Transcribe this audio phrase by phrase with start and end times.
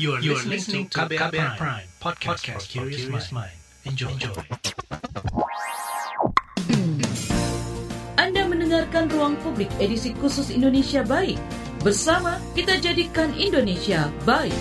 [0.00, 3.52] You are, you are listening to KBR, KBR Prime, Prime podcast, podcast for curious mind.
[3.84, 4.08] Enjoy.
[4.08, 4.32] Enjoy.
[8.16, 11.36] Anda mendengarkan Ruang Publik edisi khusus Indonesia Baik.
[11.84, 14.56] Bersama kita jadikan Indonesia baik.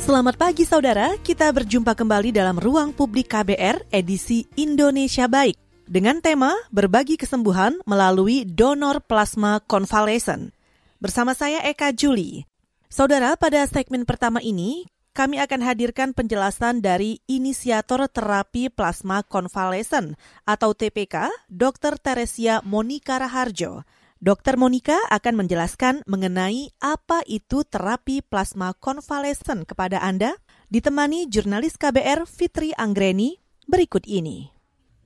[0.00, 6.56] Selamat pagi saudara, kita berjumpa kembali dalam Ruang Publik KBR edisi Indonesia Baik dengan tema
[6.72, 10.57] berbagi kesembuhan melalui donor plasma convalescent.
[10.98, 12.42] Bersama saya Eka Juli.
[12.90, 20.74] Saudara, pada segmen pertama ini kami akan hadirkan penjelasan dari inisiator terapi plasma konvalesen atau
[20.74, 22.02] TPK, Dr.
[22.02, 23.86] Teresia Monika Raharjo.
[24.18, 24.58] Dr.
[24.58, 30.34] Monika akan menjelaskan mengenai apa itu terapi plasma konvalesen kepada Anda,
[30.66, 33.38] ditemani jurnalis KBR Fitri Anggreni
[33.70, 34.57] berikut ini.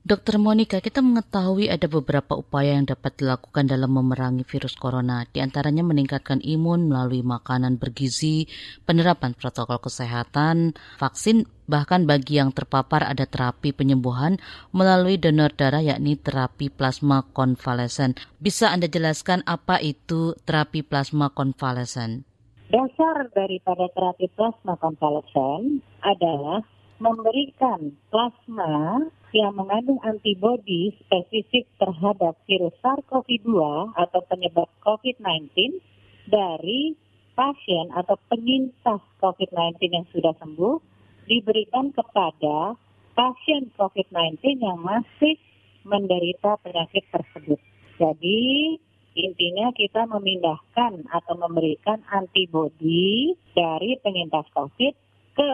[0.03, 5.39] Dokter Monica, kita mengetahui ada beberapa upaya yang dapat dilakukan dalam memerangi virus corona, di
[5.39, 8.51] antaranya meningkatkan imun melalui makanan bergizi,
[8.83, 14.43] penerapan protokol kesehatan, vaksin, bahkan bagi yang terpapar ada terapi penyembuhan
[14.75, 18.19] melalui donor darah yakni terapi plasma konvalesen.
[18.43, 22.27] Bisa Anda jelaskan apa itu terapi plasma konvalesen?
[22.75, 26.67] Dasar daripada terapi plasma konvalesen adalah
[27.03, 29.03] memberikan plasma
[29.35, 33.59] yang mengandung antibodi spesifik terhadap virus SARS-CoV-2
[33.99, 35.83] atau penyebab COVID-19
[36.31, 36.95] dari
[37.35, 40.79] pasien atau penyintas COVID-19 yang sudah sembuh
[41.27, 42.79] diberikan kepada
[43.19, 45.35] pasien COVID-19 yang masih
[45.83, 47.59] menderita penyakit tersebut.
[47.99, 48.79] Jadi
[49.19, 54.95] intinya kita memindahkan atau memberikan antibodi dari penyintas COVID
[55.35, 55.51] ke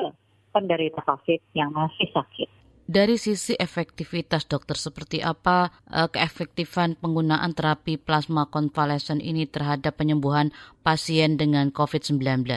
[0.58, 2.50] penderita COVID yang masih sakit.
[2.88, 10.50] Dari sisi efektivitas dokter, seperti apa uh, keefektifan penggunaan terapi plasma konvalesen ini terhadap penyembuhan
[10.80, 12.48] pasien dengan COVID-19?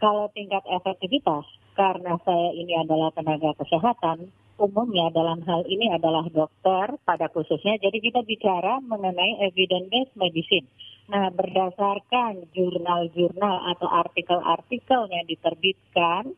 [0.00, 1.44] Kalau tingkat efektivitas,
[1.76, 8.00] karena saya ini adalah tenaga kesehatan, umumnya dalam hal ini adalah dokter pada khususnya, jadi
[8.00, 10.64] kita bicara mengenai evidence-based medicine.
[11.12, 16.32] Nah, berdasarkan jurnal-jurnal atau artikel-artikel yang diterbitkan,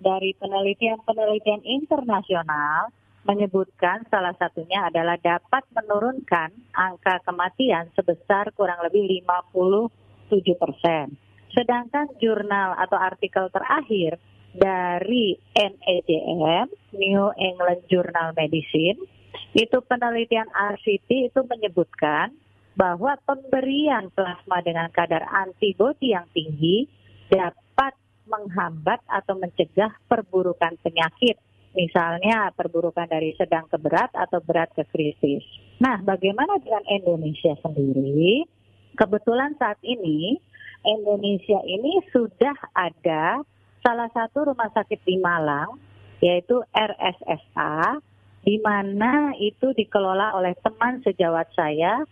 [0.00, 2.92] dari penelitian-penelitian internasional
[3.26, 11.18] menyebutkan salah satunya adalah dapat menurunkan angka kematian sebesar kurang lebih 57 persen.
[11.50, 14.22] Sedangkan jurnal atau artikel terakhir
[14.54, 19.02] dari NEJM, New England Journal Medicine,
[19.52, 22.32] itu penelitian RCT itu menyebutkan
[22.76, 26.84] bahwa pemberian plasma dengan kadar antibodi yang tinggi
[27.32, 27.65] dapat
[28.26, 31.38] menghambat atau mencegah perburukan penyakit.
[31.76, 35.44] Misalnya perburukan dari sedang ke berat atau berat ke kritis.
[35.76, 38.48] Nah, bagaimana dengan Indonesia sendiri?
[38.96, 40.40] Kebetulan saat ini
[40.86, 43.44] Indonesia ini sudah ada
[43.84, 45.76] salah satu rumah sakit di Malang,
[46.24, 48.00] yaitu RSSA,
[48.40, 52.06] di mana itu dikelola oleh teman sejawat saya,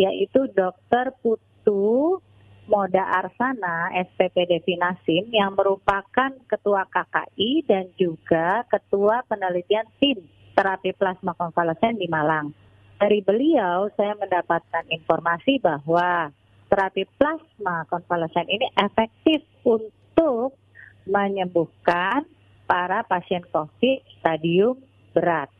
[0.00, 1.12] yaitu Dr.
[1.20, 2.18] Putu
[2.70, 10.22] Moda Arsana SPP Devinasim yang merupakan Ketua KKI dan juga Ketua Penelitian Tim
[10.54, 12.54] Terapi Plasma Konvalesen di Malang.
[13.02, 16.30] Dari beliau saya mendapatkan informasi bahwa
[16.70, 20.54] terapi plasma konvalesen ini efektif untuk
[21.10, 22.22] menyembuhkan
[22.70, 24.78] para pasien COVID stadium
[25.10, 25.50] berat.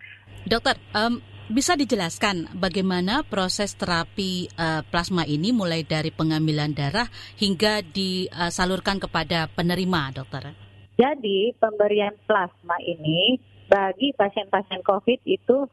[0.47, 1.19] Dokter, um,
[1.51, 9.51] bisa dijelaskan bagaimana proses terapi uh, plasma ini mulai dari pengambilan darah hingga disalurkan kepada
[9.51, 10.55] penerima, dokter?
[10.95, 13.35] Jadi pemberian plasma ini
[13.67, 15.67] bagi pasien-pasien COVID itu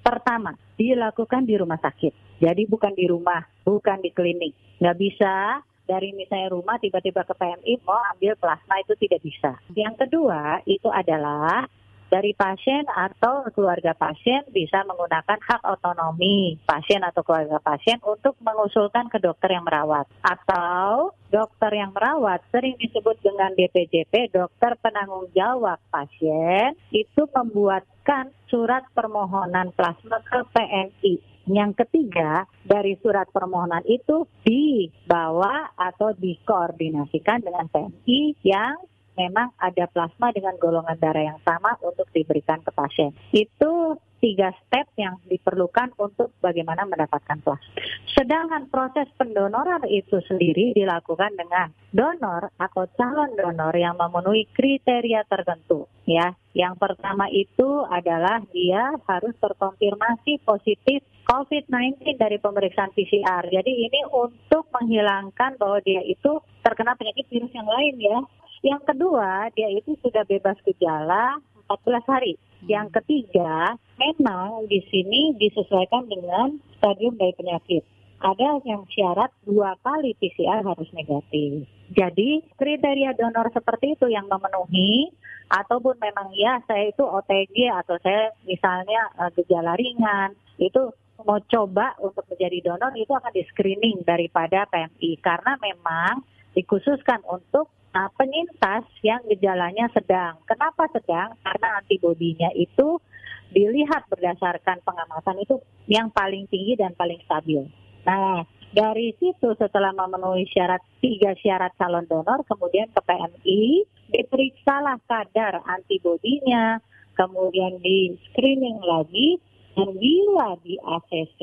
[0.00, 2.40] pertama dilakukan di rumah sakit.
[2.40, 4.56] Jadi bukan di rumah, bukan di klinik.
[4.80, 9.56] Nggak bisa dari misalnya rumah tiba-tiba ke PMI mau ambil plasma itu tidak bisa.
[9.74, 11.66] Yang kedua itu adalah
[12.08, 19.12] dari pasien atau keluarga pasien bisa menggunakan hak otonomi pasien atau keluarga pasien untuk mengusulkan
[19.12, 20.08] ke dokter yang merawat.
[20.24, 28.88] Atau dokter yang merawat sering disebut dengan DPJP dokter penanggung jawab pasien itu membuatkan surat
[28.96, 38.36] permohonan plasma ke PNI yang ketiga, dari surat permohonan itu dibawa atau dikoordinasikan dengan PNI
[38.44, 38.76] yang
[39.18, 43.10] memang ada plasma dengan golongan darah yang sama untuk diberikan ke pasien.
[43.34, 47.74] Itu tiga step yang diperlukan untuk bagaimana mendapatkan plasma.
[48.14, 55.90] Sedangkan proses pendonoran itu sendiri dilakukan dengan donor atau calon donor yang memenuhi kriteria tertentu.
[56.06, 56.34] ya.
[56.54, 63.44] Yang pertama itu adalah dia harus terkonfirmasi positif COVID-19 dari pemeriksaan PCR.
[63.46, 68.18] Jadi ini untuk menghilangkan bahwa dia itu terkena penyakit virus yang lain ya.
[68.62, 71.38] Yang kedua, dia itu sudah bebas gejala
[71.70, 72.34] 14 hari.
[72.66, 77.82] Yang ketiga, memang di sini disesuaikan dengan stadium dari penyakit.
[78.18, 81.70] Ada yang syarat dua kali PCR harus negatif.
[81.94, 85.14] Jadi kriteria donor seperti itu yang memenuhi
[85.48, 91.94] ataupun memang ya saya itu OTG atau saya misalnya uh, gejala ringan itu mau coba
[92.02, 96.26] untuk menjadi donor itu akan di screening daripada PMI karena memang
[96.58, 100.40] dikhususkan untuk uh, penyintas yang gejalanya sedang.
[100.44, 101.36] Kenapa sedang?
[101.40, 103.00] Karena antibodinya itu
[103.48, 105.56] dilihat berdasarkan pengamatan itu
[105.88, 107.64] yang paling tinggi dan paling stabil.
[108.04, 115.64] Nah, dari situ setelah memenuhi syarat tiga syarat calon donor, kemudian ke PMI diperiksalah kadar
[115.64, 116.76] antibodinya,
[117.16, 119.40] kemudian di screening lagi,
[119.72, 121.40] dan bila di ACC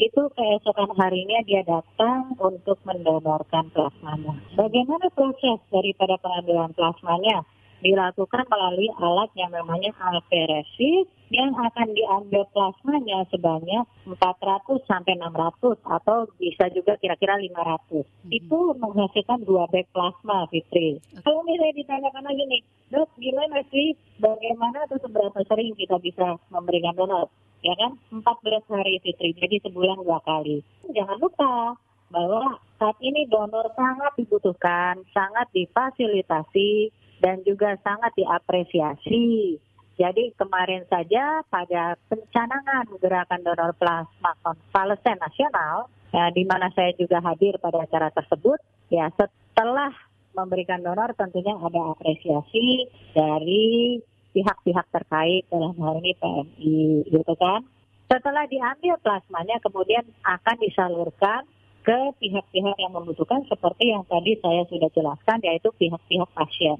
[0.00, 4.38] itu keesokan harinya dia datang untuk mendonorkan plasmanya.
[4.56, 7.44] Bagaimana proses daripada pengambilan plasmanya?
[7.82, 16.30] dilakukan melalui alat yang namanya alferesis yang akan diambil plasmanya sebanyak 400 sampai 600 atau
[16.38, 17.50] bisa juga kira-kira 500.
[17.50, 18.30] Hmm.
[18.30, 21.02] Itu menghasilkan dua bag plasma, Fitri.
[21.02, 21.20] Okay.
[21.26, 22.62] Kalau misalnya ditanyakan lagi nih,
[22.94, 27.26] dok gimana sih bagaimana atau seberapa sering kita bisa memberikan donor?
[27.62, 30.66] Ya kan, 14 hari Fitri, jadi sebulan dua kali.
[30.90, 31.78] Jangan lupa
[32.10, 36.90] bahwa saat ini donor sangat dibutuhkan, sangat difasilitasi
[37.22, 39.56] dan juga sangat diapresiasi.
[39.94, 47.22] Jadi kemarin saja pada pencanangan gerakan donor plasma konvalesen nasional, ya, di mana saya juga
[47.22, 48.58] hadir pada acara tersebut,
[48.90, 49.94] ya setelah
[50.34, 54.00] memberikan donor tentunya ada apresiasi dari
[54.32, 57.64] pihak-pihak terkait dalam hal ini PMI, gitu kan.
[58.08, 61.48] Setelah diambil plasmanya kemudian akan disalurkan
[61.82, 66.78] ke pihak-pihak yang membutuhkan seperti yang tadi saya sudah jelaskan yaitu pihak-pihak pasien.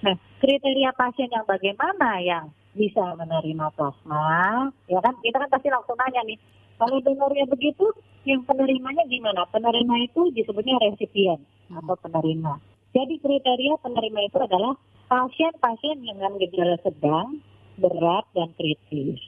[0.00, 5.98] Nah, kriteria pasien yang bagaimana yang bisa menerima plasma, ya kan kita kan pasti langsung
[5.98, 6.38] nanya nih,
[6.78, 7.90] kalau donornya begitu,
[8.24, 9.42] yang penerimanya gimana?
[9.50, 11.40] Penerima itu disebutnya resipien
[11.72, 12.62] atau penerima.
[12.94, 14.74] Jadi kriteria penerima itu adalah
[15.10, 17.42] pasien-pasien dengan gejala sedang,
[17.82, 19.18] berat, dan kritis.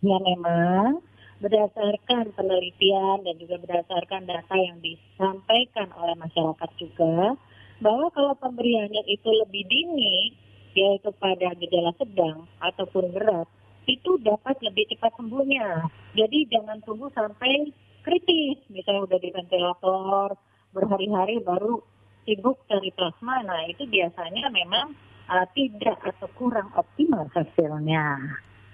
[0.00, 1.04] Ya memang
[1.44, 7.36] berdasarkan penelitian dan juga berdasarkan data yang disampaikan oleh masyarakat juga,
[7.78, 10.34] bahwa kalau pemberiannya itu lebih dini,
[10.74, 13.46] yaitu pada gejala sedang ataupun berat,
[13.86, 15.86] itu dapat lebih cepat sembuhnya.
[16.16, 17.70] Jadi jangan tunggu sampai
[18.02, 20.34] kritis, misalnya udah di ventilator,
[20.74, 21.78] berhari-hari baru
[22.26, 23.46] sibuk cari plasma.
[23.46, 24.96] Nah itu biasanya memang
[25.28, 28.18] uh, tidak atau kurang optimal hasilnya.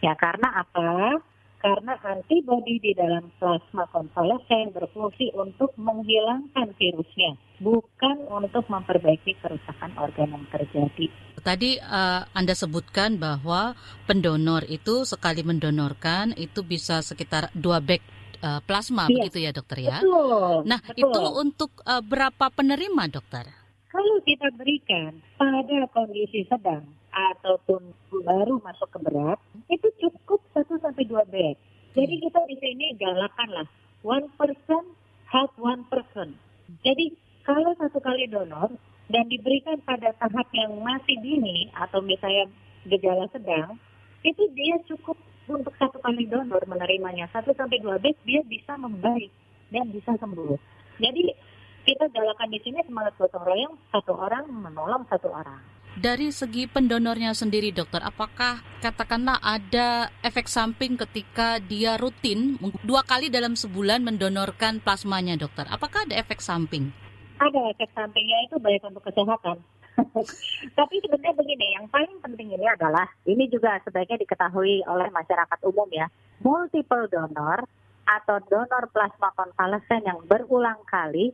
[0.00, 1.20] Ya karena apa?
[1.64, 10.36] karena antibodi di dalam plasma konvalesen berfungsi untuk menghilangkan virusnya, bukan untuk memperbaiki kerusakan organ
[10.36, 11.08] yang terjadi.
[11.40, 13.72] Tadi uh, Anda sebutkan bahwa
[14.04, 18.04] pendonor itu sekali mendonorkan itu bisa sekitar dua bag
[18.44, 19.24] uh, plasma, iya.
[19.24, 19.98] begitu ya dokter ya?
[20.04, 20.68] Betul.
[20.68, 21.00] Nah betul.
[21.00, 23.63] itu untuk uh, berapa penerima dokter?
[23.94, 26.82] Kalau kita berikan pada kondisi sedang
[27.14, 27.94] ataupun
[28.26, 29.38] baru masuk ke berat,
[29.70, 31.55] itu cukup 1 sampai 2 bed.
[31.94, 33.67] Jadi kita di sini galakan lah,
[34.02, 34.82] one person
[35.31, 36.35] help one person.
[36.82, 37.14] Jadi
[37.46, 38.75] kalau satu kali donor
[39.14, 42.50] dan diberikan pada tahap yang masih dini atau misalnya
[42.90, 43.78] gejala sedang,
[44.26, 45.14] itu dia cukup
[45.47, 49.30] untuk satu kali donor menerimanya satu sampai dua bed dia bisa membaik
[49.71, 50.59] dan bisa sembuh.
[50.99, 51.53] Jadi
[51.85, 55.61] kita galakan di sini semangat gotong royong satu orang menolong satu orang.
[55.95, 63.31] Dari segi pendonornya sendiri dokter, apakah katakanlah ada efek samping ketika dia rutin dua kali
[63.31, 65.71] dalam sebulan mendonorkan plasmanya dokter?
[65.71, 66.91] Apakah ada efek samping?
[67.38, 69.62] Ada efek sampingnya itu baik untuk kesehatan.
[70.79, 75.87] Tapi sebenarnya begini, yang paling penting ini adalah ini juga sebaiknya diketahui oleh masyarakat umum
[75.95, 76.11] ya.
[76.43, 77.62] Multiple donor
[78.03, 81.31] atau donor plasma konvalesen yang berulang kali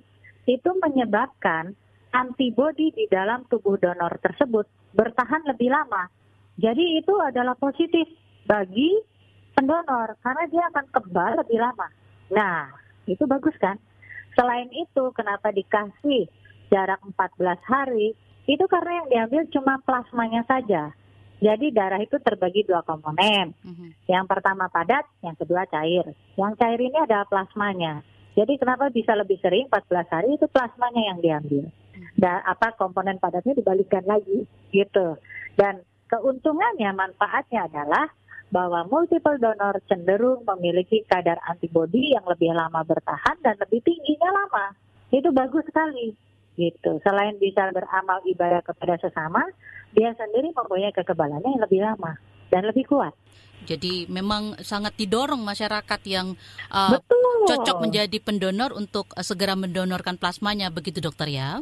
[0.59, 1.77] itu menyebabkan
[2.11, 6.11] antibodi di dalam tubuh donor tersebut bertahan lebih lama.
[6.59, 8.11] Jadi itu adalah positif
[8.45, 8.99] bagi
[9.55, 11.89] pendonor karena dia akan kebal lebih lama.
[12.35, 12.75] Nah,
[13.07, 13.79] itu bagus kan?
[14.35, 16.31] Selain itu, kenapa dikasih
[16.71, 18.15] jarak 14 hari?
[18.47, 20.95] Itu karena yang diambil cuma plasmanya saja.
[21.41, 23.57] Jadi darah itu terbagi dua komponen.
[23.65, 24.13] Mm-hmm.
[24.13, 26.13] Yang pertama padat, yang kedua cair.
[26.37, 28.05] Yang cair ini adalah plasmanya.
[28.41, 31.69] Jadi kenapa bisa lebih sering 14 hari itu plasmanya yang diambil
[32.17, 35.21] dan apa komponen padatnya dibalikkan lagi gitu.
[35.61, 38.09] Dan keuntungannya, manfaatnya adalah
[38.49, 44.73] bahwa multiple donor cenderung memiliki kadar antibodi yang lebih lama bertahan dan lebih tingginya lama.
[45.13, 46.17] Itu bagus sekali.
[46.57, 46.97] Gitu.
[47.05, 49.45] Selain bisa beramal ibadah kepada sesama,
[49.93, 52.17] dia sendiri mempunyai kekebalannya yang lebih lama
[52.49, 53.13] dan lebih kuat.
[53.69, 56.33] Jadi memang sangat didorong masyarakat yang
[56.73, 57.47] uh, Betul.
[57.49, 61.61] cocok menjadi pendonor untuk uh, segera mendonorkan plasmanya, begitu dokter ya?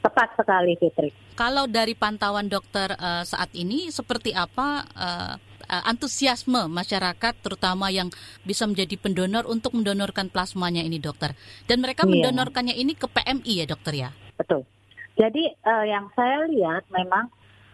[0.00, 1.12] Tepat sekali Fitri.
[1.36, 5.34] Kalau dari pantauan dokter uh, saat ini seperti apa uh,
[5.70, 8.10] uh, antusiasme masyarakat terutama yang
[8.42, 11.38] bisa menjadi pendonor untuk mendonorkan plasmanya ini dokter.
[11.70, 12.10] Dan mereka yeah.
[12.18, 14.10] mendonorkannya ini ke PMI ya dokter ya?
[14.34, 14.66] Betul.
[15.14, 17.28] Jadi uh, yang saya lihat memang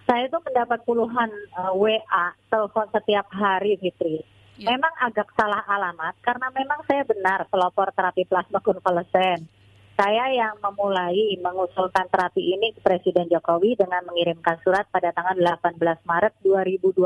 [0.07, 4.23] saya itu mendapat puluhan uh, WA telepon setiap hari Fitri.
[4.57, 4.73] Yeah.
[4.73, 9.51] Memang agak salah alamat karena memang saya benar pelopor terapi plasma konvalesen.
[9.97, 15.81] Saya yang memulai mengusulkan terapi ini ke Presiden Jokowi dengan mengirimkan surat pada tanggal 18
[16.05, 17.01] Maret 2020.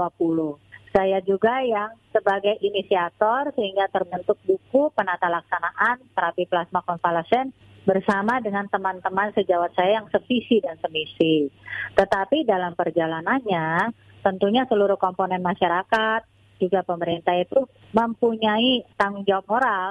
[0.90, 8.68] Saya juga yang sebagai inisiator sehingga terbentuk buku penata laksanaan terapi plasma konvalesen bersama dengan
[8.68, 11.48] teman-teman sejawat saya yang sevisi dan semisi.
[11.96, 16.20] Tetapi dalam perjalanannya tentunya seluruh komponen masyarakat
[16.60, 17.64] juga pemerintah itu
[17.96, 19.90] mempunyai tanggung jawab moral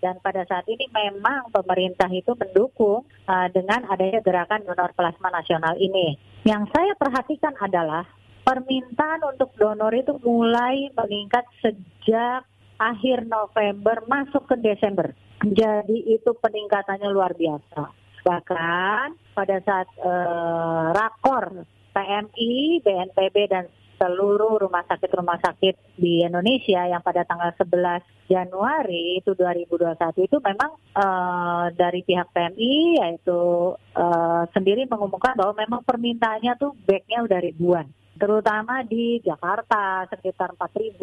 [0.00, 5.76] dan pada saat ini memang pemerintah itu mendukung uh, dengan adanya gerakan donor plasma nasional
[5.76, 6.16] ini.
[6.44, 8.04] Yang saya perhatikan adalah
[8.46, 15.10] permintaan untuk donor itu mulai meningkat sejak akhir November masuk ke Desember.
[15.44, 17.92] Jadi itu peningkatannya luar biasa.
[18.24, 23.64] Bahkan pada saat uh, rakor PMI, BNPB dan
[23.96, 29.96] seluruh rumah sakit-rumah sakit di Indonesia yang pada tanggal 11 Januari itu 2021
[30.28, 37.24] itu memang uh, dari pihak PMI yaitu uh, sendiri mengumumkan bahwa memang permintaannya tuh backnya
[37.24, 40.96] udah ribuan terutama di Jakarta sekitar 4.000,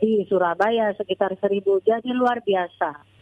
[0.00, 3.13] di Surabaya sekitar 1.000, jadi luar biasa.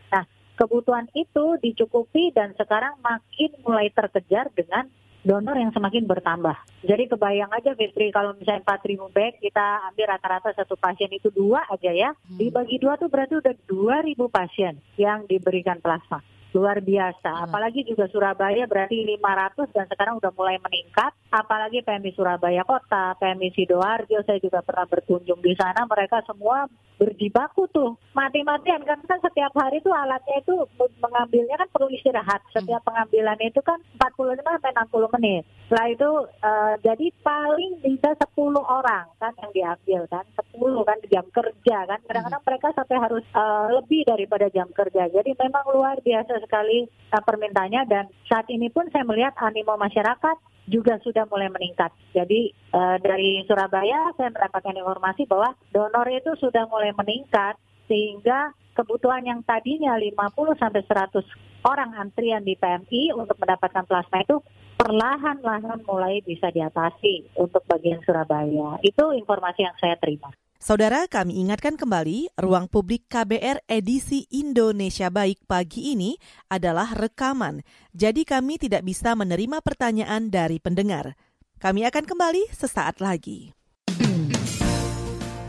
[0.56, 4.86] Kebutuhan itu dicukupi dan sekarang makin mulai terkejar dengan
[5.22, 6.56] donor yang semakin bertambah.
[6.82, 11.62] Jadi kebayang aja Fitri kalau misalnya 4.000 bag kita ambil rata-rata satu pasien itu dua
[11.70, 12.10] aja ya.
[12.12, 12.38] Hmm.
[12.42, 16.20] Dibagi dua tuh berarti udah 2.000 pasien yang diberikan plasma
[16.52, 17.30] luar biasa.
[17.32, 17.44] Hmm.
[17.48, 21.12] Apalagi juga Surabaya berarti 500 dan sekarang udah mulai meningkat.
[21.32, 25.88] Apalagi PMI Surabaya Kota, PMI Sidoarjo, saya juga pernah berkunjung di sana.
[25.88, 26.68] Mereka semua
[27.00, 30.54] berjibaku tuh mati-matian kan kan setiap hari tuh alatnya itu
[31.00, 32.44] mengambilnya kan perlu istirahat.
[32.52, 32.88] Setiap hmm.
[32.92, 35.42] pengambilan itu kan 45 sampai 60 menit.
[35.66, 36.10] Setelah itu
[36.44, 42.00] uh, jadi paling bisa 10 orang kan yang diambil kan 10 kan jam kerja kan.
[42.04, 42.48] Kadang-kadang hmm.
[42.52, 45.08] mereka sampai harus uh, lebih daripada jam kerja.
[45.08, 50.36] Jadi memang luar biasa sekali uh, permintaannya dan saat ini pun saya melihat animo masyarakat
[50.70, 51.90] juga sudah mulai meningkat.
[52.14, 57.58] Jadi uh, dari Surabaya saya mendapatkan informasi bahwa donor itu sudah mulai meningkat
[57.90, 64.42] sehingga kebutuhan yang tadinya 50 sampai 100 orang antrian di PMI untuk mendapatkan plasma itu
[64.78, 68.82] perlahan-lahan mulai bisa diatasi untuk bagian Surabaya.
[68.82, 70.34] Itu informasi yang saya terima.
[70.62, 76.14] Saudara, kami ingatkan kembali, ruang publik KBR edisi Indonesia Baik pagi ini
[76.46, 81.18] adalah rekaman, jadi kami tidak bisa menerima pertanyaan dari pendengar.
[81.58, 83.50] Kami akan kembali sesaat lagi.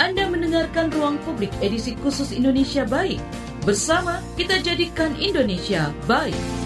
[0.01, 3.21] Anda mendengarkan Ruang Publik edisi khusus Indonesia Baik.
[3.69, 6.62] Bersama kita jadikan Indonesia baik.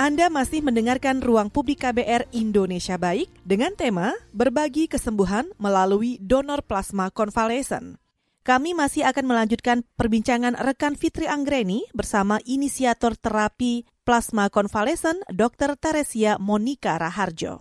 [0.00, 7.12] Anda masih mendengarkan Ruang Publik KBR Indonesia Baik dengan tema Berbagi Kesembuhan melalui Donor Plasma
[7.12, 8.00] Konvalesen.
[8.40, 15.76] Kami masih akan melanjutkan perbincangan rekan Fitri Anggreni bersama inisiator terapi plasma konvalesen Dr.
[15.76, 17.60] Teresia Monika Raharjo.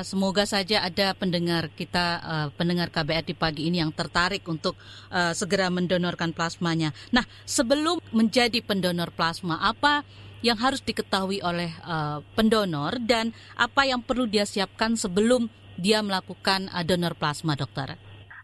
[0.00, 4.80] Semoga saja ada pendengar kita, uh, pendengar KBR di pagi ini yang tertarik untuk
[5.12, 6.96] uh, segera mendonorkan plasmanya.
[7.12, 10.04] Nah, sebelum menjadi pendonor plasma, apa
[10.44, 16.68] yang harus diketahui oleh uh, pendonor dan apa yang perlu dia siapkan sebelum dia melakukan
[16.72, 17.96] uh, donor plasma, dokter?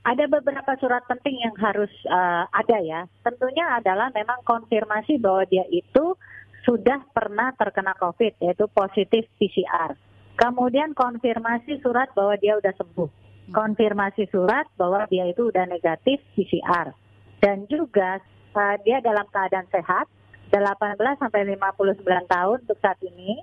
[0.02, 3.00] Ada beberapa surat penting yang harus uh, ada ya.
[3.22, 6.18] Tentunya adalah memang konfirmasi bahwa dia itu
[6.66, 9.94] sudah pernah terkena COVID, yaitu positif PCR.
[10.34, 13.10] Kemudian konfirmasi surat bahwa dia sudah sembuh.
[13.10, 13.52] Hmm.
[13.54, 16.94] Konfirmasi surat bahwa dia itu sudah negatif PCR.
[17.38, 18.18] Dan juga
[18.58, 20.10] uh, dia dalam keadaan sehat,
[20.52, 23.40] 18 sampai 59 tahun untuk saat ini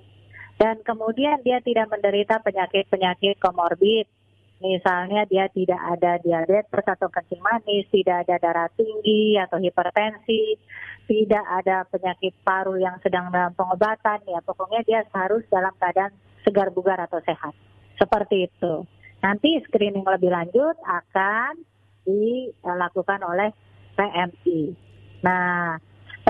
[0.60, 4.06] dan kemudian dia tidak menderita penyakit-penyakit komorbid.
[4.60, 10.60] Misalnya dia tidak ada diabetes atau kencing manis, tidak ada darah tinggi atau hipertensi,
[11.08, 16.12] tidak ada penyakit paru yang sedang dalam pengobatan, ya pokoknya dia harus dalam keadaan
[16.44, 17.56] segar bugar atau sehat.
[17.96, 18.84] Seperti itu.
[19.24, 21.56] Nanti screening lebih lanjut akan
[22.04, 23.56] dilakukan oleh
[23.96, 24.60] PMI.
[25.24, 25.80] Nah,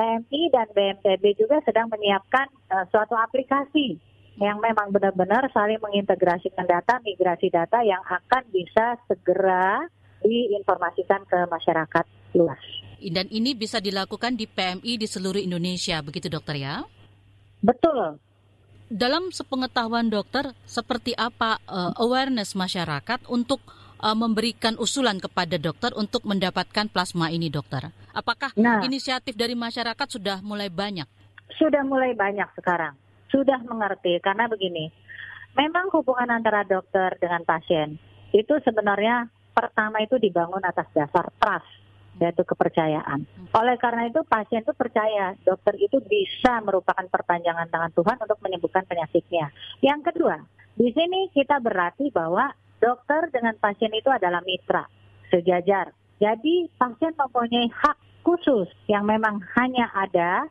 [0.01, 4.01] PMI dan BNPB juga sedang menyiapkan uh, suatu aplikasi
[4.41, 9.85] yang memang benar-benar saling mengintegrasikan data, migrasi data yang akan bisa segera
[10.25, 12.61] diinformasikan ke masyarakat luas.
[12.97, 16.81] Dan ini bisa dilakukan di PMI di seluruh Indonesia, begitu dokter ya?
[17.61, 18.17] Betul.
[18.89, 23.61] Dalam sepengetahuan dokter, seperti apa uh, awareness masyarakat untuk
[24.01, 27.93] uh, memberikan usulan kepada dokter untuk mendapatkan plasma ini, dokter?
[28.11, 31.07] Apakah nah, inisiatif dari masyarakat sudah mulai banyak?
[31.59, 32.95] Sudah mulai banyak sekarang.
[33.31, 34.91] Sudah mengerti karena begini.
[35.55, 37.99] Memang hubungan antara dokter dengan pasien
[38.31, 41.67] itu sebenarnya pertama itu dibangun atas dasar trust
[42.21, 43.25] yaitu kepercayaan.
[43.57, 48.85] Oleh karena itu pasien itu percaya dokter itu bisa merupakan perpanjangan tangan Tuhan untuk menyembuhkan
[48.85, 49.49] penyakitnya.
[49.81, 50.37] Yang kedua,
[50.77, 54.85] di sini kita berarti bahwa dokter dengan pasien itu adalah mitra
[55.33, 55.97] sejajar.
[56.21, 60.45] Jadi pasien mempunyai hak khusus yang memang hanya ada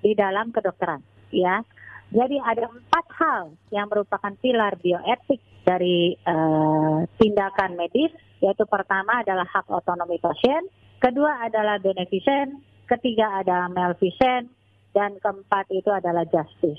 [0.00, 1.60] di dalam kedokteran, ya.
[2.10, 8.10] Jadi ada empat hal yang merupakan pilar bioetik dari uh, tindakan medis,
[8.40, 10.64] yaitu pertama adalah hak otonomi pasien,
[11.00, 14.52] Kedua adalah beneficent, ketiga ada maleficent,
[14.92, 16.76] dan keempat itu adalah justice.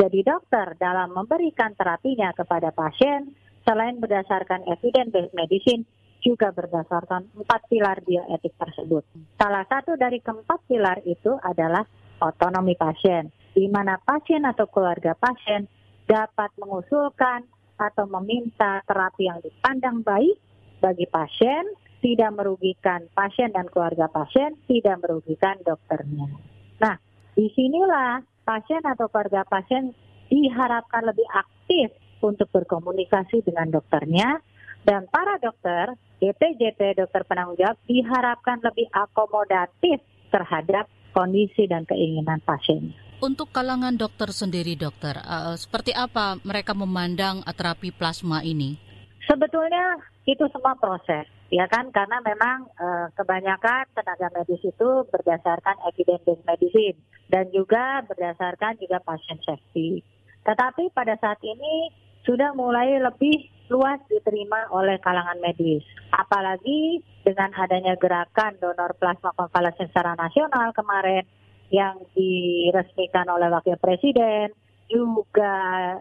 [0.00, 3.28] Jadi dokter dalam memberikan terapinya kepada pasien,
[3.68, 5.84] selain berdasarkan evidence-based medicine,
[6.18, 9.06] juga berdasarkan empat pilar bioetik tersebut.
[9.38, 11.86] Salah satu dari keempat pilar itu adalah
[12.18, 15.70] otonomi pasien, di mana pasien atau keluarga pasien
[16.08, 17.46] dapat mengusulkan
[17.78, 20.34] atau meminta terapi yang dipandang baik
[20.82, 21.62] bagi pasien
[21.98, 26.30] tidak merugikan pasien dan keluarga pasien, tidak merugikan dokternya.
[26.78, 26.94] Nah,
[27.34, 29.94] di sinilah pasien atau keluarga pasien
[30.30, 31.90] diharapkan lebih aktif
[32.22, 34.42] untuk berkomunikasi dengan dokternya
[34.88, 40.00] dan para dokter, DPJP dokter penanggung jawab diharapkan lebih akomodatif
[40.32, 42.96] terhadap kondisi dan keinginan pasien.
[43.20, 48.80] Untuk kalangan dokter sendiri, dokter, uh, seperti apa mereka memandang terapi plasma ini?
[49.28, 56.24] Sebetulnya itu semua proses ya kan karena memang e, kebanyakan tenaga medis itu berdasarkan evidence
[56.28, 56.96] based medicine
[57.32, 60.04] dan juga berdasarkan juga patient safety.
[60.44, 61.92] Tetapi pada saat ini
[62.24, 65.84] sudah mulai lebih luas diterima oleh kalangan medis.
[66.12, 71.24] Apalagi dengan adanya gerakan donor plasma konvalesen secara nasional kemarin
[71.68, 74.56] yang diresmikan oleh Wakil Presiden,
[74.88, 75.56] juga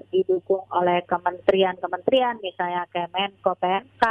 [0.10, 4.04] didukung oleh kementerian-kementerian misalnya Kemenko PMK,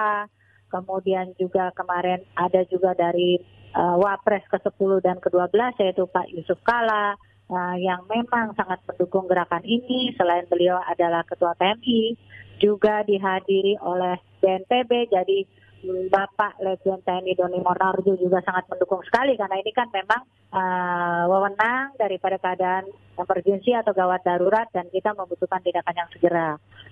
[0.69, 3.41] kemudian juga kemarin ada juga dari
[3.73, 7.17] uh, Wapres ke-10 dan ke-12 yaitu Pak Yusuf Kala
[7.51, 12.17] uh, yang memang sangat mendukung gerakan ini selain beliau adalah ketua PMI
[12.57, 15.39] juga dihadiri oleh BNPB jadi
[15.87, 21.95] Bapak Legend TNI Doni Monardo juga sangat mendukung sekali karena ini kan memang uh, wewenang
[22.01, 26.49] daripada keadaan emergensi atau gawat darurat dan kita membutuhkan tindakan yang segera.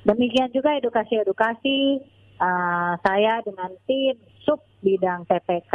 [0.06, 1.78] Demikian juga edukasi-edukasi
[2.38, 4.14] uh, saya dengan tim
[4.46, 5.74] sub bidang TPK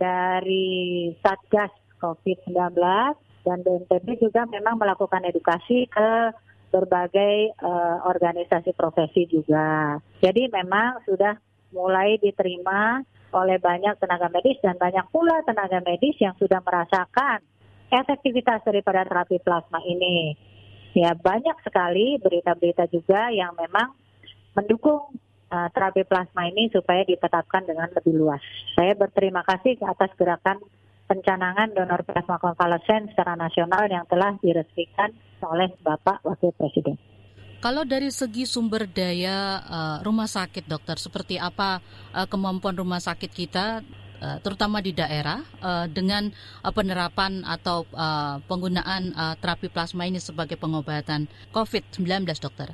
[0.00, 2.72] dari Satgas COVID-19
[3.46, 6.10] dan BNPB juga memang melakukan edukasi ke
[6.70, 9.98] berbagai uh, organisasi profesi juga.
[10.22, 11.34] Jadi memang sudah
[11.74, 17.42] mulai diterima oleh banyak tenaga medis dan banyak pula tenaga medis yang sudah merasakan
[17.90, 20.34] efektivitas daripada terapi plasma ini.
[20.94, 23.94] Ya banyak sekali berita-berita juga yang memang
[24.58, 25.14] mendukung
[25.50, 28.42] uh, terapi plasma ini supaya ditetapkan dengan lebih luas.
[28.74, 30.58] Saya berterima kasih atas gerakan
[31.10, 35.10] pencanangan donor plasma konvalesen secara nasional yang telah diresmikan
[35.42, 36.94] oleh Bapak Wakil Presiden.
[37.58, 41.82] Kalau dari segi sumber daya uh, rumah sakit, dokter, seperti apa
[42.14, 43.84] uh, kemampuan rumah sakit kita,
[44.22, 46.32] uh, terutama di daerah, uh, dengan
[46.64, 52.72] uh, penerapan atau uh, penggunaan uh, terapi plasma ini sebagai pengobatan COVID-19, dokter?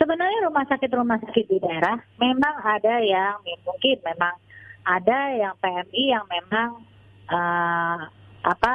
[0.00, 4.32] Sebenarnya rumah sakit-rumah sakit di daerah memang ada yang mungkin memang
[4.80, 6.88] ada yang PMI yang memang
[7.30, 7.98] uh,
[8.44, 8.74] apa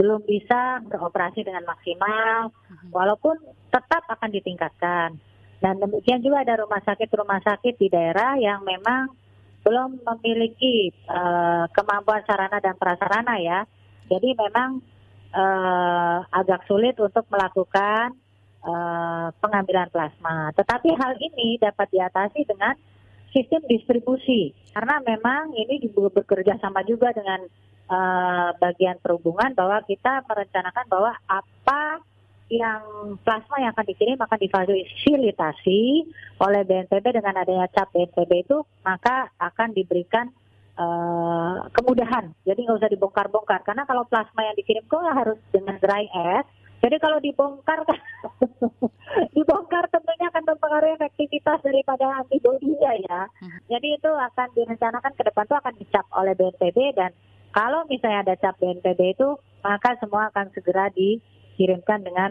[0.00, 2.90] belum bisa beroperasi dengan maksimal, mhm.
[2.90, 3.36] walaupun
[3.70, 5.20] tetap akan ditingkatkan.
[5.62, 9.14] Dan demikian juga ada rumah sakit-rumah sakit di daerah yang memang
[9.62, 13.62] belum memiliki uh, kemampuan sarana dan prasarana ya.
[14.10, 14.82] Jadi memang
[15.30, 18.10] uh, agak sulit untuk melakukan
[18.66, 20.50] uh, pengambilan plasma.
[20.58, 22.74] Tetapi hal ini dapat diatasi dengan
[23.32, 27.40] sistem distribusi karena memang ini bekerja sama juga dengan
[27.88, 32.04] uh, bagian perhubungan bahwa kita merencanakan bahwa apa
[32.52, 35.80] yang plasma yang akan dikirim akan difasilitasi
[36.36, 40.28] oleh BNPB dengan adanya cap BNPB itu maka akan diberikan
[40.76, 42.36] uh, kemudahan.
[42.44, 46.48] Jadi nggak usah dibongkar-bongkar karena kalau plasma yang dikirim kok harus dengan dry ice.
[46.82, 47.86] Jadi kalau dibongkar
[49.38, 53.20] dibongkar tentunya akan mempengaruhi efektivitas daripada antibodinya ya.
[53.38, 53.58] Hmm.
[53.70, 57.14] Jadi itu akan direncanakan ke depan itu akan dicap oleh BNPB dan
[57.54, 62.30] kalau misalnya ada cap BNPB itu maka semua akan segera di dikirimkan dengan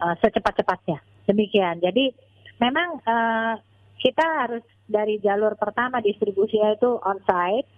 [0.00, 1.02] uh, secepat-cepatnya.
[1.28, 1.82] Demikian.
[1.82, 2.14] Jadi
[2.62, 3.58] memang uh,
[4.00, 7.68] kita harus dari jalur pertama distribusinya itu on-site.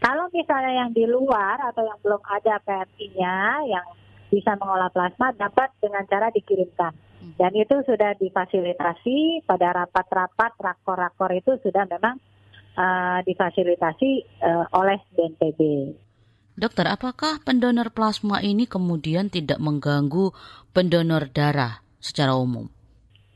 [0.00, 3.36] Kalau misalnya yang di luar atau yang belum ada PMI-nya
[3.68, 3.86] yang
[4.30, 6.92] bisa mengolah plasma dapat dengan cara dikirimkan.
[6.92, 7.32] Hmm.
[7.38, 12.18] Dan itu sudah difasilitasi pada rapat-rapat rakor-rakor itu sudah memang
[12.76, 14.10] uh, difasilitasi
[14.42, 15.60] uh, oleh BNPB.
[16.56, 20.32] Dokter, apakah pendonor plasma ini kemudian tidak mengganggu
[20.72, 22.72] pendonor darah secara umum?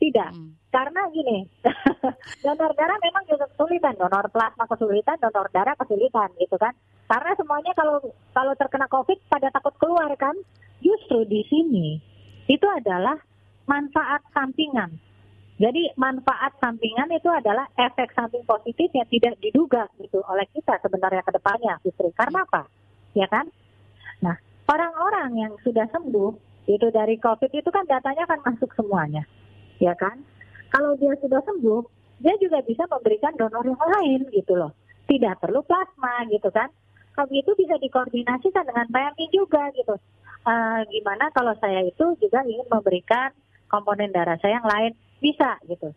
[0.01, 0.73] Tidak, hmm.
[0.73, 1.45] karena gini,
[2.45, 6.73] donor darah memang juga kesulitan, donor plasma kesulitan, donor darah kesulitan gitu kan.
[7.05, 8.01] Karena semuanya kalau
[8.33, 10.33] kalau terkena COVID pada takut keluar kan.
[10.81, 12.01] Justru di sini
[12.49, 13.17] itu adalah
[13.69, 14.91] manfaat sampingan.
[15.61, 21.21] Jadi manfaat sampingan itu adalah efek samping positif yang tidak diduga gitu oleh kita sebenarnya
[21.21, 22.65] ke depannya, Justru Karena apa?
[23.15, 23.47] ya kan?
[24.23, 24.37] Nah,
[24.71, 26.33] orang-orang yang sudah sembuh
[26.71, 29.27] itu dari COVID itu kan datanya akan masuk semuanya,
[29.83, 30.23] ya kan?
[30.71, 31.83] Kalau dia sudah sembuh,
[32.23, 34.71] dia juga bisa memberikan donor yang lain gitu loh.
[35.11, 36.71] Tidak perlu plasma gitu kan?
[37.11, 39.99] Kalau itu bisa dikoordinasikan dengan PMI juga gitu.
[40.41, 43.29] Uh, gimana kalau saya itu juga ingin memberikan
[43.69, 44.93] komponen darah saya yang lain?
[45.21, 45.93] Bisa gitu.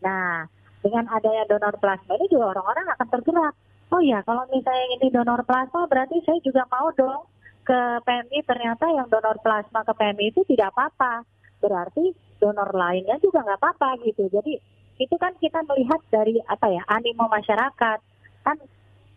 [0.00, 0.48] Nah,
[0.84, 3.54] dengan adanya donor plasma ini juga orang-orang akan tergerak.
[3.92, 7.28] Oh ya kalau misalnya ini donor plasma berarti saya juga mau dong
[7.64, 11.24] ke PMI ternyata yang donor plasma ke PMI itu tidak apa-apa.
[11.60, 14.28] Berarti donor lainnya juga nggak apa-apa gitu.
[14.28, 14.60] Jadi
[15.00, 17.98] itu kan kita melihat dari apa ya animo masyarakat.
[18.44, 18.56] Kan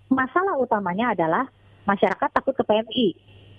[0.07, 1.51] masalah utamanya adalah
[1.83, 3.07] masyarakat takut ke PMI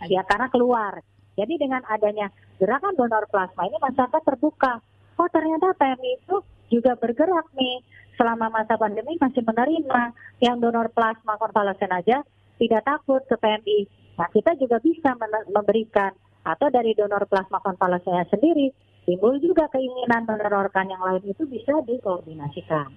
[0.06, 1.02] ya karena keluar
[1.34, 2.30] jadi dengan adanya
[2.62, 4.78] gerakan donor plasma ini masyarakat terbuka
[5.18, 6.36] oh ternyata PMI itu
[6.70, 7.82] juga bergerak nih
[8.18, 10.02] selama masa pandemi masih menerima
[10.42, 12.26] yang donor plasma konvalesen aja
[12.58, 13.78] tidak takut ke PMI.
[14.18, 15.14] Nah, kita juga bisa
[15.54, 16.10] memberikan
[16.42, 18.74] atau dari donor plasma konvalesennya sendiri
[19.06, 22.90] timbul juga keinginan mendonorkan yang lain itu bisa dikoordinasikan.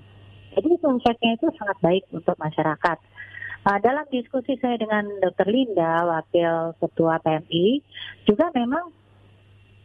[0.52, 2.98] Jadi konsepnya itu sangat baik untuk masyarakat.
[3.62, 5.46] Nah, dalam diskusi saya dengan Dr.
[5.46, 7.82] Linda, Wakil Ketua PMI,
[8.26, 8.90] juga memang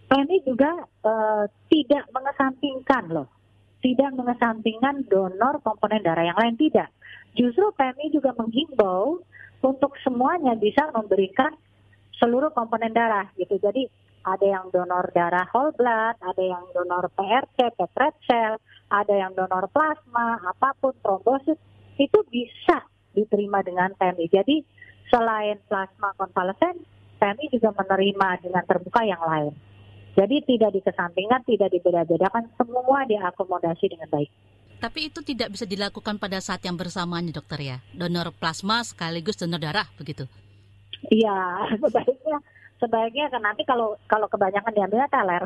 [0.08, 0.72] PMI juga
[1.04, 3.28] uh, tidak mengesampingkan loh
[3.86, 6.90] tidak mengesampingkan donor komponen darah yang lain tidak.
[7.38, 9.22] Justru PMI juga menghimbau
[9.62, 11.54] untuk semuanya bisa memberikan
[12.18, 13.60] seluruh komponen darah gitu.
[13.62, 13.86] Jadi
[14.26, 18.58] ada yang donor darah whole blood, ada yang donor PRC, petret cell,
[18.90, 21.60] ada yang donor plasma, apa pun trombosit
[22.00, 22.82] itu bisa
[23.16, 24.26] diterima dengan PMI.
[24.29, 24.57] Jadi
[25.09, 26.85] selain plasma konvalesen,
[27.16, 29.57] PMI juga menerima dengan terbuka yang lain.
[30.16, 34.29] Jadi tidak dikesampingkan, tidak dibeda-bedakan, semua diakomodasi dengan baik.
[34.76, 37.76] Tapi itu tidak bisa dilakukan pada saat yang bersamaan, dokter ya?
[37.96, 40.29] Donor plasma sekaligus donor darah, begitu?
[41.09, 42.37] Iya, sebaiknya
[42.76, 45.44] sebaiknya kan nanti kalau kalau kebanyakan diambil teler.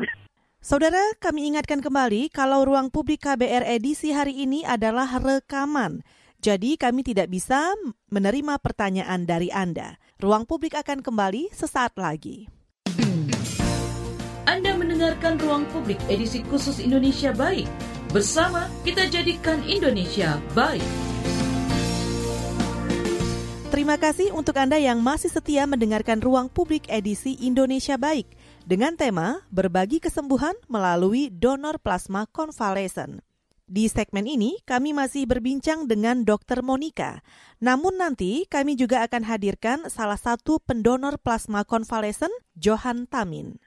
[0.61, 6.05] Saudara, kami ingatkan kembali kalau ruang publik KBR edisi hari ini adalah rekaman.
[6.41, 7.69] Jadi kami tidak bisa
[8.09, 10.01] menerima pertanyaan dari Anda.
[10.17, 12.49] Ruang publik akan kembali sesaat lagi.
[14.49, 17.69] Anda mendengarkan Ruang Publik edisi khusus Indonesia Baik.
[18.09, 20.83] Bersama kita jadikan Indonesia baik.
[23.69, 28.25] Terima kasih untuk Anda yang masih setia mendengarkan Ruang Publik edisi Indonesia Baik
[28.65, 33.30] dengan tema Berbagi Kesembuhan melalui Donor Plasma Convalescent.
[33.71, 36.59] Di segmen ini, kami masih berbincang dengan Dr.
[36.59, 37.23] Monica.
[37.63, 42.27] Namun nanti kami juga akan hadirkan salah satu pendonor plasma konvalesen,
[42.59, 43.63] Johan Tamin.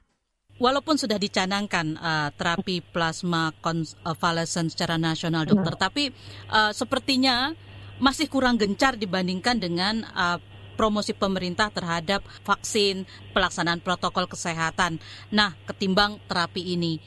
[0.60, 5.80] Walaupun sudah dicanangkan uh, terapi plasma konvalesen secara nasional, dokter, hmm.
[5.80, 6.04] tapi
[6.52, 7.56] uh, sepertinya
[7.96, 10.36] masih kurang gencar dibandingkan dengan uh,
[10.74, 14.98] promosi pemerintah terhadap vaksin, pelaksanaan protokol kesehatan.
[15.30, 16.98] Nah, ketimbang terapi ini,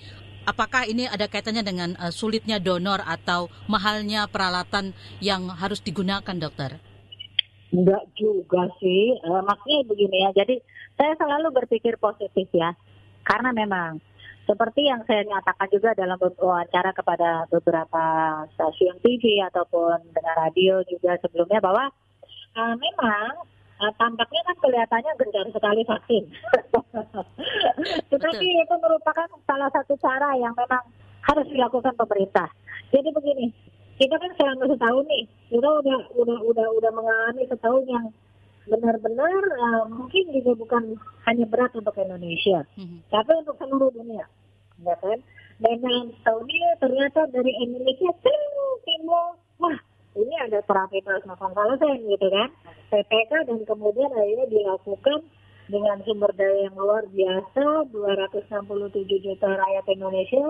[0.48, 6.80] apakah ini ada kaitannya dengan uh, sulitnya donor atau mahalnya peralatan yang harus digunakan, dokter?
[7.76, 10.32] Enggak juga sih, uh, maksudnya begini ya.
[10.32, 10.56] Jadi
[10.96, 12.72] saya selalu berpikir positif ya
[13.28, 14.00] karena memang
[14.48, 18.04] seperti yang saya nyatakan juga dalam wawancara kepada beberapa
[18.56, 21.92] stasiun TV ataupun dengan radio juga sebelumnya bahwa
[22.56, 23.44] uh, memang
[23.78, 26.24] Nah, tampaknya kan kelihatannya gencar sekali vaksin.
[28.12, 30.82] Tetapi itu merupakan salah satu cara yang memang
[31.30, 32.50] harus dilakukan pemerintah.
[32.90, 33.54] Jadi begini,
[34.02, 38.06] kita kan selama setahun nih, kita udah udah udah udah mengalami setahun yang
[38.68, 40.84] benar-benar uh, mungkin juga bukan
[41.24, 43.00] hanya berat untuk Indonesia, mm-hmm.
[43.08, 44.28] tapi untuk seluruh dunia,
[44.84, 45.20] ya kan?
[45.58, 48.12] Dan dalam setahun ini ternyata dari Indonesia
[48.84, 49.78] timur, wah
[50.18, 52.50] ini ada terapi plasma konvalesen gitu kan,
[52.90, 55.20] PPK dan kemudian akhirnya dilakukan
[55.68, 60.46] dengan sumber daya yang luar biasa, 267 juta rakyat Indonesia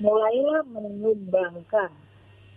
[0.00, 1.90] mulailah menyumbangkan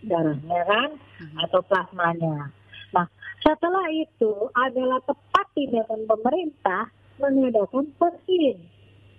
[0.06, 1.38] darahnya kan hmm.
[1.48, 2.54] atau plasmanya.
[2.94, 3.08] Nah,
[3.42, 8.58] setelah itu adalah tepat tindakan pemerintah mengadakan vaksin.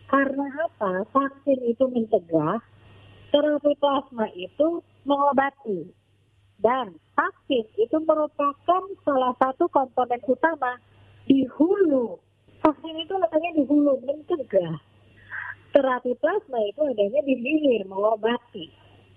[0.07, 1.03] Karena apa?
[1.11, 2.63] Vaksin itu mencegah,
[3.35, 6.04] terapi plasma itu mengobati.
[6.63, 10.79] Dan vaksin itu merupakan salah satu komponen utama
[11.27, 12.19] di hulu.
[12.63, 14.81] Vaksin itu letaknya di hulu, mencegah.
[15.75, 18.71] Terapi plasma itu adanya di hilir, mengobati.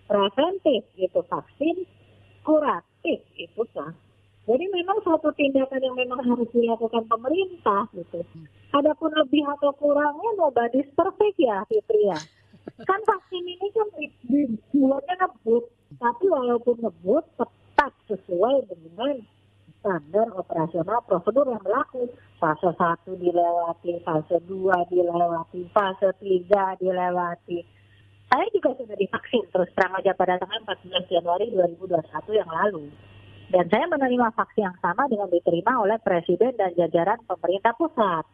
[0.07, 1.85] Preventif itu vaksin,
[2.41, 3.93] kuratif itu kan.
[4.47, 8.23] Jadi memang suatu tindakan yang memang harus dilakukan pemerintah gitu.
[8.71, 12.19] Adapun lebih atau kurangnya nobody perfect ya Fitri ya.
[12.87, 13.87] Kan vaksin ini kan
[14.23, 19.23] dibuatnya ngebut, tapi walaupun ngebut tetap sesuai dengan
[19.79, 22.11] standar operasional prosedur yang berlaku.
[22.37, 27.63] Fase 1 dilewati, fase 2 dilewati, fase 3 dilewati.
[28.27, 32.03] Saya juga sudah divaksin terus terang aja pada tanggal 14 Januari 2021
[32.35, 32.91] yang lalu.
[33.47, 38.27] Dan saya menerima vaksin yang sama dengan diterima oleh Presiden dan jajaran pemerintah pusat.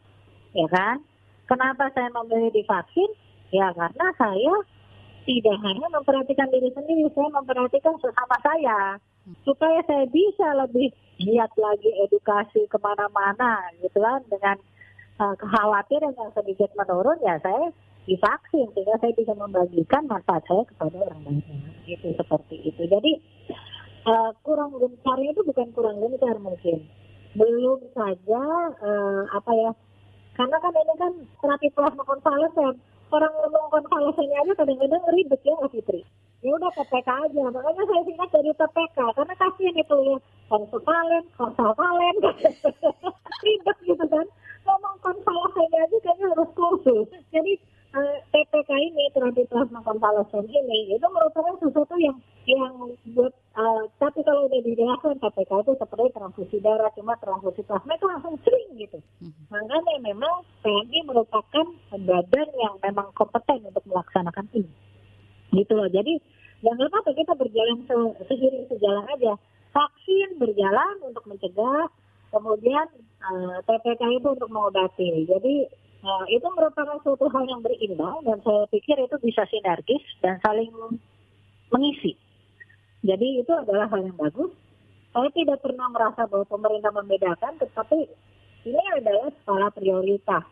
[0.57, 1.05] Ya kan?
[1.45, 3.13] Kenapa saya memilih divaksin?
[3.53, 4.53] Ya karena saya
[5.23, 8.79] tidak hanya memperhatikan diri sendiri, saya memperhatikan sesama saya
[9.47, 14.19] supaya saya bisa lebih giat lagi edukasi ke mana-mana gitu kan.
[14.27, 14.57] Dengan
[15.23, 17.71] uh, kekhawatiran yang sedikit menurun ya saya
[18.03, 21.41] divaksin sehingga saya bisa membagikan manfaat saya kepada orang lain
[21.87, 22.81] itu seperti itu.
[22.83, 23.11] Jadi
[24.07, 26.83] uh, kurang gencarnya itu bukan kurang gencar mungkin.
[27.33, 28.43] Belum saja
[28.77, 29.71] uh, apa ya
[30.33, 32.75] karena kan ini kan terapi plasma konvalesen
[33.13, 36.01] orang ngomong konvalesennya aja kadang-kadang ribet ya Fitri.
[36.43, 37.43] Ya udah PPK aja.
[37.53, 40.17] Makanya saya singkat dari PPK karena kasihan itu ya.
[40.49, 42.15] Konsultalen konsultalen
[43.45, 44.27] ribet gitu kan.
[44.65, 47.53] Ngomong konvalesen aja kayaknya harus kursus jadi
[47.93, 52.17] PPK ini terapi plasma konvalesen ini itu merupakan sesuatu yang
[52.49, 52.73] yang
[53.13, 58.09] buat uh, tapi kalau udah dijelaskan PPK itu seperti transfusi darah cuma transfusi plasma itu
[58.09, 58.97] langsung sering gitu.
[59.21, 59.45] Hmm.
[59.53, 64.73] makanya memang PMI merupakan badan yang memang kompeten untuk melaksanakan ini.
[65.53, 65.85] Gitu loh.
[65.85, 66.17] Jadi
[66.65, 69.37] jangan apa kita berjalan se seiring sejalan aja.
[69.69, 71.85] Vaksin berjalan untuk mencegah
[72.33, 72.89] kemudian
[73.21, 75.29] uh, eh, TPK itu untuk mengobati.
[75.29, 80.37] Jadi uh, itu merupakan suatu hal yang berimbang dan saya pikir itu bisa sinergis dan
[80.43, 80.69] saling
[81.71, 82.19] mengisi.
[83.03, 84.51] Jadi itu adalah hal yang bagus.
[85.13, 88.07] Saya tidak pernah merasa bahwa pemerintah membedakan tetapi
[88.63, 90.43] ini adalah skala prioritas.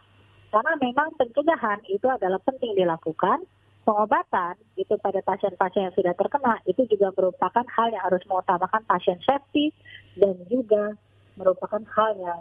[0.51, 3.47] Karena memang pencegahan itu adalah penting dilakukan.
[3.81, 9.17] Pengobatan itu pada pasien-pasien yang sudah terkena itu juga merupakan hal yang harus mengutamakan pasien
[9.25, 9.73] safety
[10.21, 10.93] dan juga
[11.33, 12.39] merupakan hal yang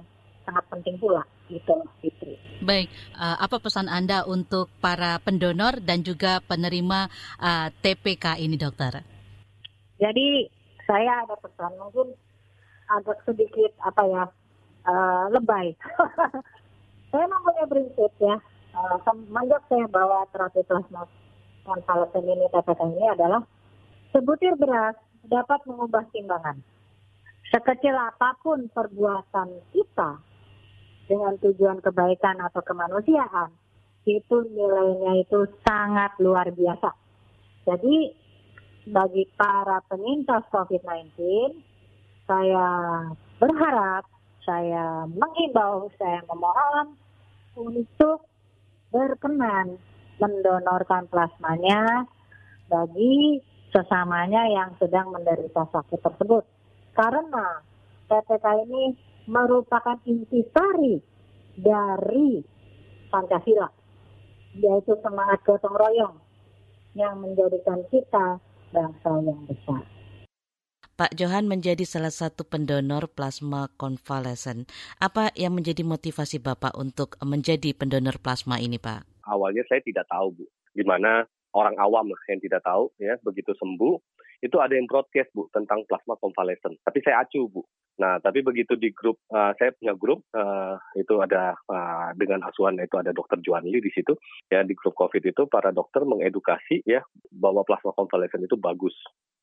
[0.51, 2.35] sangat penting pula gitu Fitri.
[2.59, 7.07] Baik, uh, apa pesan Anda untuk para pendonor dan juga penerima
[7.39, 9.07] uh, TPK ini dokter?
[10.03, 10.51] Jadi
[10.91, 12.19] saya ada pesan mungkin
[12.91, 14.25] agak sedikit apa ya
[14.91, 15.71] uh, lebay.
[17.15, 18.37] saya mempunyai prinsip ya
[18.75, 21.07] uh, semenjak saya bawa terapi plasma
[21.63, 23.43] konvalesen ini TPK ini adalah
[24.11, 24.99] sebutir beras
[25.31, 26.59] dapat mengubah timbangan.
[27.55, 30.30] Sekecil apa pun perbuatan kita
[31.11, 33.51] dengan tujuan kebaikan atau kemanusiaan,
[34.07, 36.95] itu nilainya itu sangat luar biasa.
[37.67, 38.15] Jadi
[38.87, 41.19] bagi para penyintas COVID-19,
[42.31, 42.69] saya
[43.43, 44.07] berharap,
[44.47, 46.95] saya mengimbau, saya memohon
[47.59, 48.23] untuk
[48.95, 49.83] berkenan
[50.23, 52.07] mendonorkan plasmanya
[52.71, 53.43] bagi
[53.75, 56.47] sesamanya yang sedang menderita sakit tersebut.
[56.95, 57.63] Karena
[58.11, 60.99] PPK ini merupakan intisari
[61.55, 62.43] dari
[63.07, 63.71] Pancasila,
[64.59, 66.19] yaitu semangat gotong royong
[66.99, 68.43] yang menjadikan kita
[68.75, 69.87] bangsa yang besar.
[70.99, 74.69] Pak Johan menjadi salah satu pendonor plasma konvalesen.
[75.01, 79.11] Apa yang menjadi motivasi Bapak untuk menjadi pendonor plasma ini, Pak?
[79.31, 81.23] awalnya saya tidak tahu Bu, di mana
[81.55, 83.95] orang awam lah yang tidak tahu ya begitu sembuh
[84.41, 86.81] itu ada yang broadcast Bu tentang plasma convalescent.
[86.85, 87.63] Tapi saya acu Bu.
[88.01, 92.81] Nah, tapi begitu di grup uh, saya punya grup uh, itu ada uh, dengan asuhan
[92.81, 94.17] itu ada dokter Juanli di situ
[94.49, 98.97] ya di grup COVID itu para dokter mengedukasi ya bahwa plasma convalescent itu bagus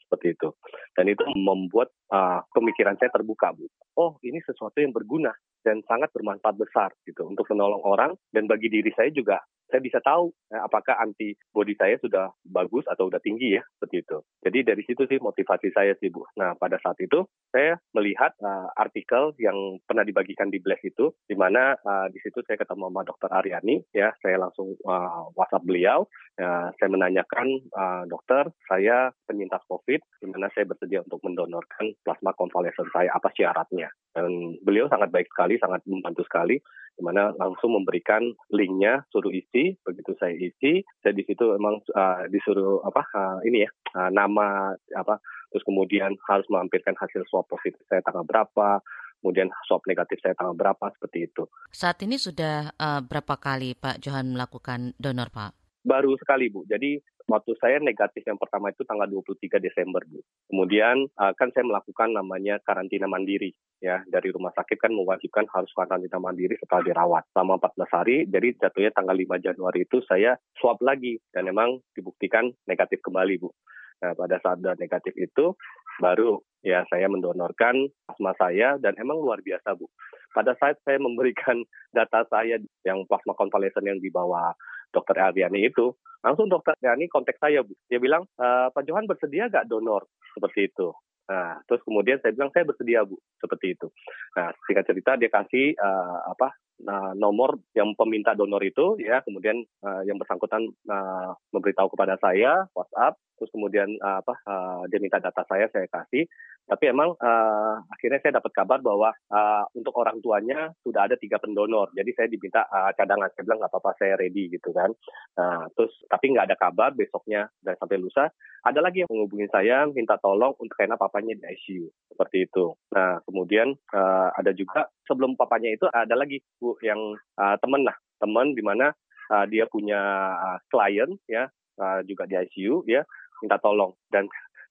[0.07, 0.49] seperti itu.
[0.95, 3.67] Dan itu membuat uh, pemikiran saya terbuka, Bu.
[3.99, 8.71] Oh, ini sesuatu yang berguna dan sangat bermanfaat besar gitu untuk menolong orang dan bagi
[8.71, 13.59] diri saya juga saya bisa tahu ya, apakah antibody saya sudah bagus atau sudah tinggi
[13.59, 14.17] ya seperti itu.
[14.43, 16.23] Jadi dari situ sih motivasi saya sih Bu.
[16.39, 21.35] Nah pada saat itu saya melihat uh, artikel yang pernah dibagikan di Blast itu, di
[21.35, 26.07] mana uh, di situ saya ketemu sama Dokter Aryani ya, saya langsung uh, WhatsApp beliau,
[26.39, 32.31] ya, saya menanyakan uh, dokter saya penyintas COVID, di mana saya bersedia untuk mendonorkan plasma
[32.39, 33.91] konvalesen saya apa syaratnya.
[34.15, 36.57] Dan beliau sangat baik sekali, sangat membantu sekali
[36.97, 42.25] di mana langsung memberikan linknya suruh isi begitu saya isi saya di situ emang uh,
[42.33, 45.21] disuruh apa uh, ini ya uh, nama apa
[45.53, 48.81] terus kemudian harus melampirkan hasil swab positif saya tanggal berapa
[49.21, 51.49] kemudian swab negatif saya tanggal berapa seperti itu.
[51.73, 55.57] Saat ini sudah uh, berapa kali Pak Johan melakukan donor Pak?
[55.81, 56.67] Baru sekali Bu.
[56.69, 60.23] Jadi waktu saya negatif yang pertama itu tanggal 23 Desember, Bu.
[60.47, 63.51] Kemudian uh, kan saya melakukan namanya karantina mandiri
[63.83, 68.17] ya dari rumah sakit kan mewajibkan harus karantina mandiri setelah dirawat selama 14 hari.
[68.31, 73.51] Jadi jatuhnya tanggal 5 Januari itu saya swab lagi dan memang dibuktikan negatif kembali, Bu.
[73.97, 75.57] Nah, pada saat negatif itu
[75.97, 79.89] baru ya saya mendonorkan plasma saya dan emang luar biasa, Bu.
[80.37, 81.65] Pada saat saya memberikan
[81.97, 84.53] data saya yang plasma konvalesen yang dibawa
[84.93, 87.65] dokter Ariani itu, langsung dokter Ariani kontak saya.
[87.89, 90.05] Dia bilang, e, Pak Johan bersedia gak donor?
[90.37, 90.93] Seperti itu.
[91.27, 93.91] Nah, terus kemudian saya bilang saya bersedia bu, seperti itu.
[94.39, 96.55] Nah, singkat cerita dia kasih uh, apa
[96.87, 102.71] uh, nomor yang peminta donor itu, ya, kemudian uh, yang bersangkutan uh, memberitahu kepada saya
[102.71, 106.25] WhatsApp, terus kemudian uh, apa uh, dia minta data saya saya kasih,
[106.67, 111.39] tapi emang uh, akhirnya saya dapat kabar bahwa uh, untuk orang tuanya sudah ada tiga
[111.39, 111.95] pendonor.
[111.95, 113.31] Jadi saya diminta uh, cadangan.
[113.31, 114.91] Saya bilang nggak apa-apa saya ready gitu kan.
[115.39, 118.27] Uh, terus tapi nggak ada kabar besoknya dan sampai lusa.
[118.67, 122.75] Ada lagi yang menghubungi saya minta tolong untuk karena papanya di ICU seperti itu.
[122.91, 126.99] Nah kemudian uh, ada juga sebelum papanya itu ada lagi bu yang
[127.39, 128.91] uh, temen lah teman di mana
[129.31, 129.99] uh, dia punya
[130.35, 131.47] uh, klien ya
[131.79, 133.07] uh, juga di ICU ya
[133.43, 134.25] minta tolong dan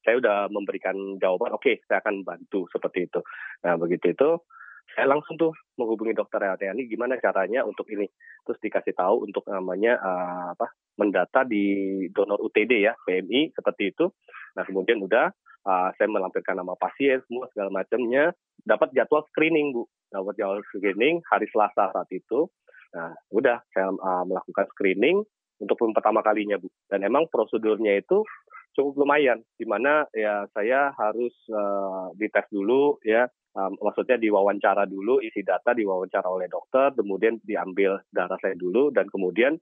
[0.06, 3.18] saya udah memberikan jawaban, oke, okay, saya akan bantu seperti itu.
[3.66, 4.38] Nah, begitu itu,
[4.94, 8.06] saya langsung tuh menghubungi dokter Eltiani gimana caranya untuk ini.
[8.46, 14.06] Terus dikasih tahu untuk namanya uh, apa mendata di donor UTD ya, PMI seperti itu.
[14.54, 15.34] Nah, kemudian udah
[15.66, 18.30] uh, saya melampirkan nama pasien semua segala macamnya,
[18.62, 19.90] dapat jadwal screening, Bu.
[20.14, 22.46] Dapat jadwal screening hari Selasa saat itu.
[22.94, 25.26] Nah, udah saya uh, melakukan screening
[25.58, 26.70] untuk pertama kalinya, Bu.
[26.86, 28.22] Dan emang prosedurnya itu
[28.76, 33.24] cukup lumayan di mana ya saya harus uh, dites dulu ya
[33.56, 39.08] um, maksudnya diwawancara dulu isi data diwawancara oleh dokter kemudian diambil darah saya dulu dan
[39.08, 39.56] kemudian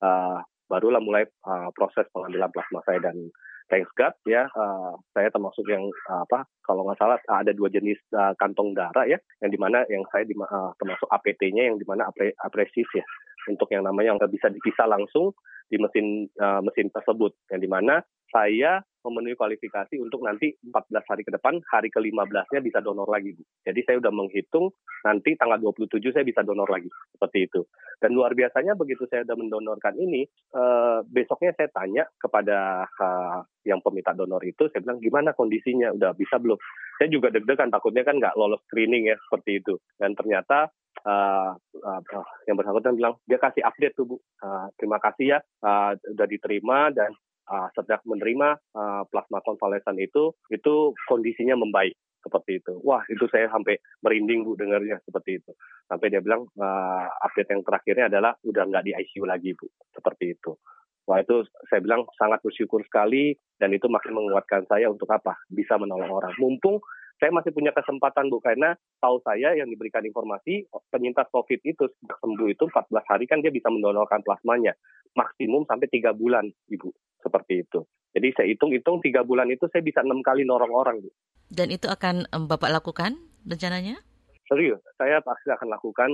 [0.00, 0.38] uh,
[0.72, 3.04] barulah mulai uh, proses pengambilan plasma saya.
[3.04, 3.28] Dan
[3.68, 8.00] thanks God ya uh, saya termasuk yang uh, apa kalau nggak salah ada dua jenis
[8.16, 11.84] uh, kantong darah ya yang di mana yang saya di, uh, termasuk APT-nya yang di
[11.84, 13.04] mana apre, apresif ya
[13.52, 15.36] untuk yang namanya yang bisa dipisah langsung
[15.68, 17.36] di mesin uh, mesin tersebut.
[17.52, 18.00] Yang di mana
[18.32, 23.42] saya memenuhi kualifikasi untuk nanti 14 hari ke depan, hari ke-15-nya bisa donor lagi, Bu.
[23.66, 24.70] Jadi saya udah menghitung
[25.02, 26.86] nanti tanggal 27 saya bisa donor lagi,
[27.18, 27.66] seperti itu.
[27.98, 33.82] Dan luar biasanya begitu saya udah mendonorkan ini, eh, besoknya saya tanya kepada uh, yang
[33.82, 36.58] peminta donor itu, saya bilang gimana kondisinya, udah bisa belum?
[37.02, 39.74] Saya juga deg-degan, takutnya kan nggak lolos screening ya, seperti itu.
[39.98, 40.70] Dan ternyata
[41.06, 45.38] uh, uh, uh, yang bersangkutan bilang dia kasih update tuh bu uh, terima kasih ya
[45.64, 47.10] uh, udah diterima dan
[47.48, 52.78] uh, sejak menerima uh, plasma konvalesen itu itu kondisinya membaik seperti itu.
[52.86, 55.50] Wah itu saya sampai merinding bu dengarnya seperti itu.
[55.90, 60.38] Sampai dia bilang uh, update yang terakhirnya adalah udah nggak di ICU lagi bu seperti
[60.38, 60.54] itu.
[61.02, 65.74] Wah itu saya bilang sangat bersyukur sekali dan itu makin menguatkan saya untuk apa bisa
[65.74, 66.30] menolong orang.
[66.38, 66.78] Mumpung
[67.22, 72.50] saya masih punya kesempatan Bu karena tahu saya yang diberikan informasi penyintas COVID itu sembuh
[72.50, 74.74] itu 14 hari kan dia bisa mendonorkan plasmanya
[75.14, 76.90] maksimum sampai tiga bulan Ibu
[77.22, 77.86] seperti itu.
[78.12, 81.10] Jadi saya hitung-hitung tiga bulan itu saya bisa enam kali norong orang Bu.
[81.48, 84.02] Dan itu akan um, Bapak lakukan rencananya?
[84.50, 86.10] Serius, saya pasti akan lakukan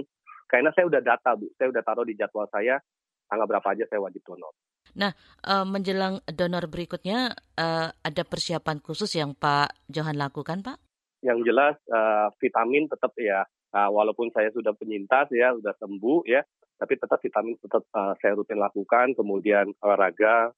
[0.46, 2.78] karena saya udah data Bu, saya udah taruh di jadwal saya
[3.26, 4.52] tanggal berapa aja saya wajib donor.
[4.96, 5.12] Nah,
[5.44, 10.88] uh, menjelang donor berikutnya uh, ada persiapan khusus yang Pak Johan lakukan, Pak?
[11.22, 16.40] yang jelas uh, vitamin tetap ya walaupun saya sudah penyintas ya sudah sembuh ya
[16.80, 20.56] tapi tetap vitamin tetap saya rutin lakukan kemudian olahraga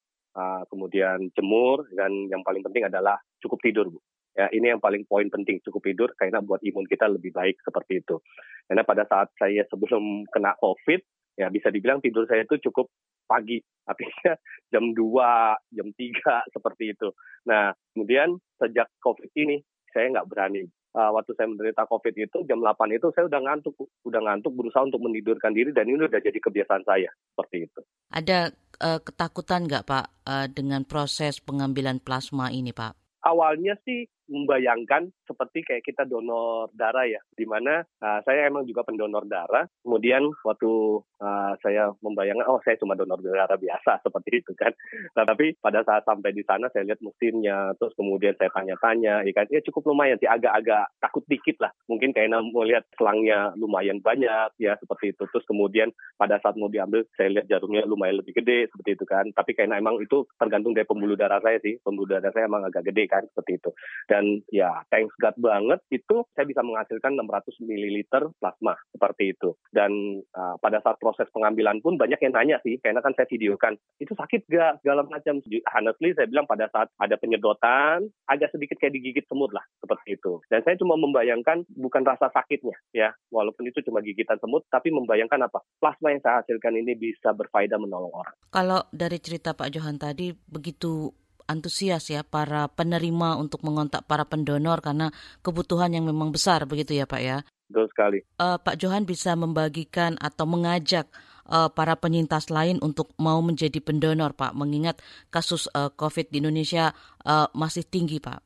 [0.68, 4.00] kemudian jemur, dan yang paling penting adalah cukup tidur, Bu.
[4.38, 7.98] Ya, ini yang paling poin penting, cukup tidur karena buat imun kita lebih baik seperti
[7.98, 8.22] itu.
[8.70, 11.00] Karena pada saat saya sebelum kena COVID,
[11.34, 12.88] ya bisa dibilang tidur saya itu cukup
[13.26, 14.34] pagi, artinya
[14.72, 17.08] jam 2, jam 3, seperti itu.
[17.46, 19.58] Nah, kemudian sejak COVID ini,
[19.90, 20.66] saya nggak berani.
[20.90, 24.82] Uh, waktu saya menderita COVID itu, jam 8 itu saya udah ngantuk, udah ngantuk berusaha
[24.82, 27.80] untuk menidurkan diri dan ini udah jadi kebiasaan saya, seperti itu.
[28.10, 28.50] Ada
[28.82, 33.22] uh, ketakutan nggak Pak uh, dengan proses pengambilan plasma ini Pak?
[33.22, 38.86] Awalnya sih membayangkan seperti kayak kita donor darah ya, di mana uh, saya emang juga
[38.86, 39.66] pendonor darah.
[39.82, 40.70] Kemudian waktu
[41.18, 44.70] uh, saya membayangkan, oh saya cuma donor darah biasa seperti itu kan.
[45.18, 49.32] Nah, tapi pada saat sampai di sana saya lihat mesinnya, terus kemudian saya tanya-tanya, ya
[49.34, 51.74] kan, ya cukup lumayan sih, agak-agak takut dikit lah.
[51.90, 55.26] Mungkin kayak mau lihat selangnya lumayan banyak ya seperti itu.
[55.34, 59.26] Terus kemudian pada saat mau diambil, saya lihat jarumnya lumayan lebih gede seperti itu kan.
[59.34, 61.76] Tapi kayaknya emang itu tergantung dari pembuluh darah saya sih.
[61.82, 63.70] Pembuluh darah saya emang agak gede kan seperti itu.
[64.06, 64.19] Dan
[64.50, 67.96] ya thanks God banget itu saya bisa menghasilkan 600 ml
[68.38, 69.54] plasma seperti itu.
[69.70, 73.76] Dan uh, pada saat proses pengambilan pun banyak yang nanya sih, karena kan saya videokan,
[74.00, 74.82] itu sakit gak?
[74.82, 75.42] Segala macam.
[75.74, 80.40] Honestly saya bilang pada saat ada penyedotan, agak sedikit kayak digigit semut lah, seperti itu.
[80.48, 85.46] Dan saya cuma membayangkan bukan rasa sakitnya ya, walaupun itu cuma gigitan semut, tapi membayangkan
[85.46, 85.62] apa?
[85.78, 88.34] Plasma yang saya hasilkan ini bisa berfaedah menolong orang.
[88.50, 91.12] Kalau dari cerita Pak Johan tadi, begitu
[91.50, 95.10] antusias ya para penerima untuk mengontak para pendonor karena
[95.42, 97.42] kebutuhan yang memang besar begitu ya Pak ya.
[97.66, 98.18] Betul sekali.
[98.38, 101.10] Uh, Pak Johan bisa membagikan atau mengajak
[101.50, 105.02] uh, para penyintas lain untuk mau menjadi pendonor Pak mengingat
[105.34, 106.94] kasus uh, COVID di Indonesia
[107.26, 108.38] uh, masih tinggi Pak.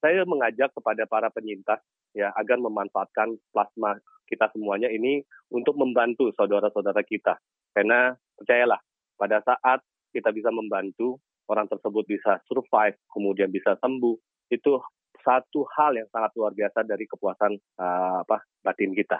[0.00, 1.80] Saya mengajak kepada para penyintas
[2.16, 7.38] ya agar memanfaatkan plasma kita semuanya ini untuk membantu saudara-saudara kita.
[7.76, 8.80] Karena percayalah
[9.16, 9.80] pada saat
[10.12, 14.16] kita bisa membantu orang tersebut bisa survive, kemudian bisa sembuh,
[14.50, 14.78] itu
[15.22, 19.18] satu hal yang sangat luar biasa dari kepuasan uh, apa batin kita.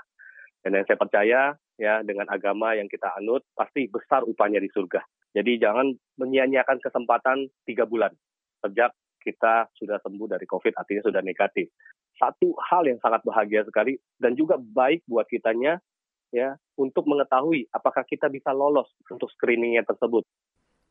[0.62, 1.40] Dan yang saya percaya
[1.78, 5.02] ya dengan agama yang kita anut pasti besar upahnya di surga.
[5.34, 8.14] Jadi jangan menyia-nyiakan kesempatan tiga bulan
[8.64, 11.66] sejak kita sudah sembuh dari COVID, artinya sudah negatif.
[12.16, 15.82] Satu hal yang sangat bahagia sekali dan juga baik buat kitanya
[16.30, 20.24] ya untuk mengetahui apakah kita bisa lolos untuk screeningnya tersebut.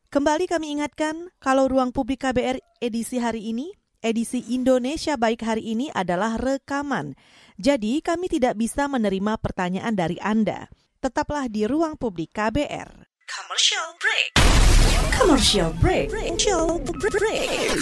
[0.06, 5.90] Kembali kami ingatkan, kalau ruang publik KBR edisi hari ini, edisi Indonesia Baik hari ini
[5.90, 7.18] adalah rekaman.
[7.58, 10.70] Jadi kami tidak bisa menerima pertanyaan dari Anda.
[11.02, 13.02] Tetaplah di ruang publik KBR.
[13.26, 14.30] Commercial break.
[15.10, 16.06] Commercial break.
[16.14, 17.74] Commercial break.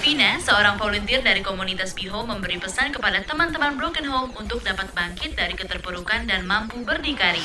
[0.00, 5.36] Vina, seorang volunteer dari komunitas Biho memberi pesan kepada teman-teman Broken Home untuk dapat bangkit
[5.36, 7.44] dari keterpurukan dan mampu berdikari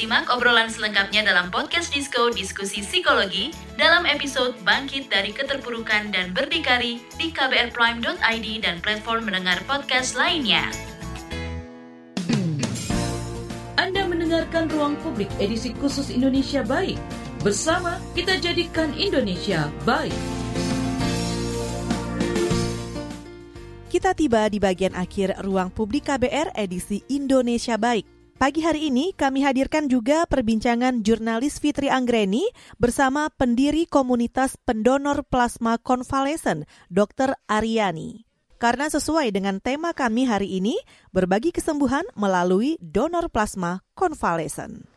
[0.00, 7.04] Simak obrolan selengkapnya dalam podcast Disco Diskusi Psikologi dalam episode Bangkit dari Keterpurukan dan Berdikari
[7.20, 10.64] di kbrprime.id dan platform mendengar podcast lainnya.
[13.76, 16.96] Anda mendengarkan Ruang Publik edisi khusus Indonesia Baik.
[17.44, 20.16] Bersama kita jadikan Indonesia baik.
[23.92, 28.19] Kita tiba di bagian akhir Ruang Publik KBR edisi Indonesia Baik.
[28.40, 32.48] Pagi hari ini kami hadirkan juga perbincangan jurnalis Fitri Anggreni
[32.80, 37.36] bersama pendiri komunitas pendonor plasma konvalesen, Dr.
[37.44, 38.24] Aryani.
[38.56, 40.72] Karena sesuai dengan tema kami hari ini,
[41.12, 44.88] berbagi kesembuhan melalui donor plasma konvalesen.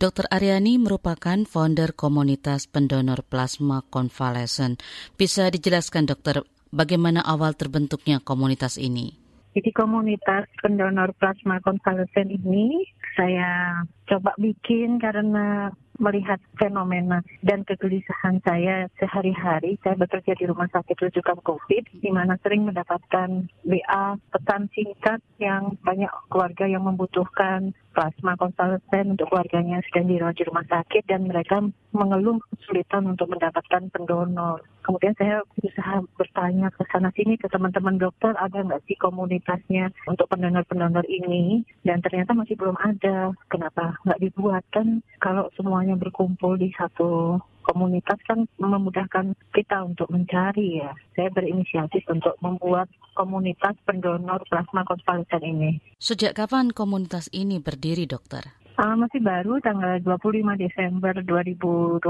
[0.00, 0.32] Dr.
[0.32, 4.80] Aryani merupakan founder komunitas pendonor plasma konvalesen.
[5.20, 6.40] Bisa dijelaskan dokter
[6.72, 9.21] bagaimana awal terbentuknya komunitas ini?
[9.52, 15.68] Jadi komunitas pendonor plasma konvalesen ini saya coba bikin karena
[16.00, 19.76] melihat fenomena dan kegelisahan saya sehari-hari.
[19.84, 25.76] Saya bekerja di rumah sakit rujukan COVID, di mana sering mendapatkan WA pesan singkat yang
[25.84, 31.60] banyak keluarga yang membutuhkan plasma konvalesen untuk keluarganya sedang dirawat di rumah sakit dan mereka
[31.92, 34.64] mengeluh kesulitan untuk mendapatkan pendonor.
[34.82, 40.26] Kemudian saya berusaha bertanya ke sana sini ke teman-teman dokter ada nggak sih komunitasnya untuk
[40.32, 43.30] pendonor-pendonor ini dan ternyata masih belum ada.
[43.46, 50.82] Kenapa nggak dibuat kan kalau semuanya berkumpul di satu komunitas kan memudahkan kita untuk mencari
[50.82, 50.90] ya.
[51.14, 55.70] Saya berinisiatif untuk membuat komunitas pendonor plasma konvalesen ini.
[56.00, 58.62] Sejak kapan komunitas ini berdiri, dokter?
[58.80, 62.02] Uh, masih baru tanggal 25 Desember 2020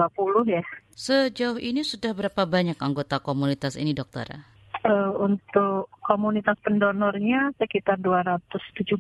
[0.46, 0.62] ya.
[0.94, 4.46] Sejauh ini sudah berapa banyak anggota komunitas ini, dokter?
[4.82, 8.98] Uh, untuk komunitas pendonornya sekitar 275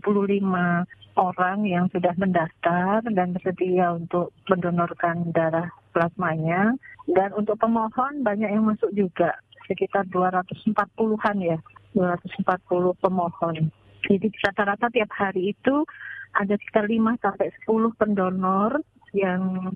[1.16, 6.74] orang yang sudah mendaftar dan bersedia untuk mendonorkan darah plasmanya.
[7.06, 9.34] Dan untuk pemohon banyak yang masuk juga,
[9.72, 11.56] sekitar 240-an ya,
[11.96, 13.56] 240 pemohon.
[14.04, 15.88] Jadi rata-rata tiap hari itu
[16.36, 18.84] ada sekitar 5 sampai 10 pendonor
[19.16, 19.72] yang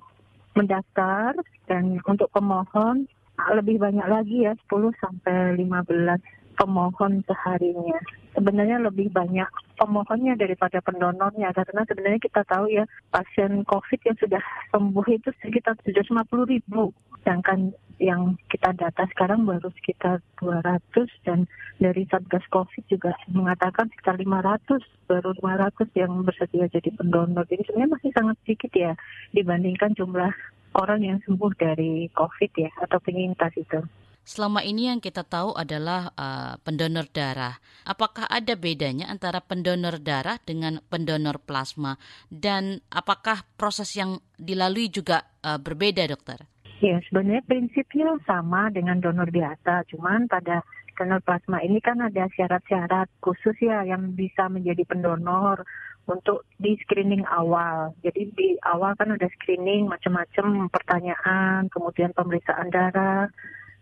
[0.57, 1.37] mendaftar
[1.69, 3.09] dan untuk pemohon
[3.53, 8.01] lebih banyak lagi ya 10 sampai 15 pemohon seharinya.
[8.33, 14.43] Sebenarnya lebih banyak pemohonnya daripada pendonornya karena sebenarnya kita tahu ya pasien COVID yang sudah
[14.73, 20.81] sembuh itu sekitar 750 ribu sedangkan yang kita data sekarang baru sekitar 200
[21.25, 21.49] dan
[21.81, 27.45] dari Satgas Covid juga mengatakan sekitar 500 baru 500 yang bersedia jadi pendonor.
[27.49, 28.93] Jadi sebenarnya masih sangat sedikit ya
[29.33, 30.33] dibandingkan jumlah
[30.77, 33.81] orang yang sembuh dari Covid ya atau penyintas itu.
[34.27, 37.63] Selama ini yang kita tahu adalah uh, pendonor darah.
[37.87, 41.95] Apakah ada bedanya antara pendonor darah dengan pendonor plasma
[42.27, 46.43] dan apakah proses yang dilalui juga uh, berbeda, dokter?
[46.77, 50.61] Ya, sebenarnya prinsipnya sama dengan donor biasa, cuman pada
[51.01, 55.65] donor plasma ini kan ada syarat-syarat khusus ya yang bisa menjadi pendonor
[56.05, 57.97] untuk di screening awal.
[58.05, 63.33] Jadi di awal kan ada screening macam-macam pertanyaan, kemudian pemeriksaan darah,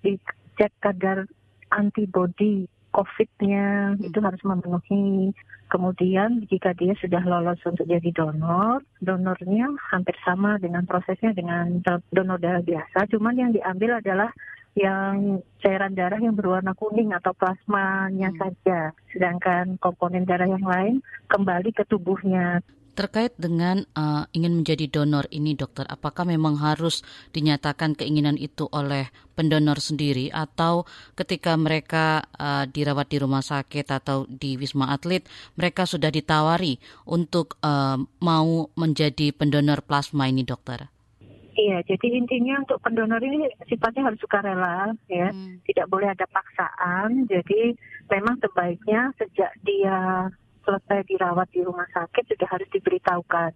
[0.07, 1.27] dicek kadar
[1.75, 5.35] antibody COVID-nya itu harus memenuhi.
[5.67, 11.83] Kemudian jika dia sudah lolos untuk jadi donor, donornya hampir sama dengan prosesnya dengan
[12.15, 14.31] donor darah biasa, cuman yang diambil adalah
[14.75, 18.39] yang cairan darah yang berwarna kuning atau plasmanya hmm.
[18.39, 18.79] saja,
[19.11, 22.63] sedangkan komponen darah yang lain kembali ke tubuhnya.
[22.95, 27.03] Terkait dengan uh, ingin menjadi donor ini, dokter, apakah memang harus
[27.35, 30.87] dinyatakan keinginan itu oleh pendonor sendiri atau
[31.19, 35.27] ketika mereka uh, dirawat di rumah sakit atau di wisma atlet,
[35.59, 36.79] mereka sudah ditawari
[37.11, 40.87] untuk uh, mau menjadi pendonor plasma ini, dokter?
[41.55, 45.63] Iya, jadi intinya untuk pendonor ini sifatnya harus sukarela, ya, hmm.
[45.67, 47.31] tidak boleh ada paksaan.
[47.31, 47.79] Jadi
[48.11, 50.31] memang sebaiknya sejak dia
[50.65, 53.53] selesai dirawat di rumah sakit sudah harus diberitahukan.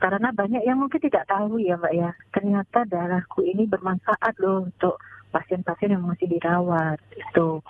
[0.00, 4.98] Karena banyak yang mungkin tidak tahu ya Mbak ya, ternyata darahku ini bermanfaat loh untuk
[5.30, 7.62] pasien-pasien yang masih dirawat itu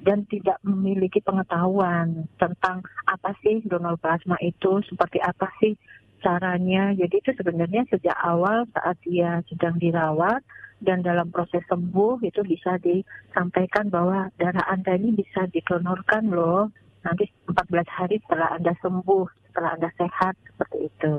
[0.00, 5.76] dan tidak memiliki pengetahuan tentang apa sih donor plasma itu, seperti apa sih
[6.24, 6.94] caranya.
[6.96, 10.40] Jadi itu sebenarnya sejak awal saat dia sedang dirawat
[10.82, 16.70] dan dalam proses sembuh itu bisa disampaikan bahwa darah Anda ini bisa didonorkan loh
[17.02, 21.14] nanti 14 hari setelah Anda sembuh, setelah Anda sehat, seperti itu.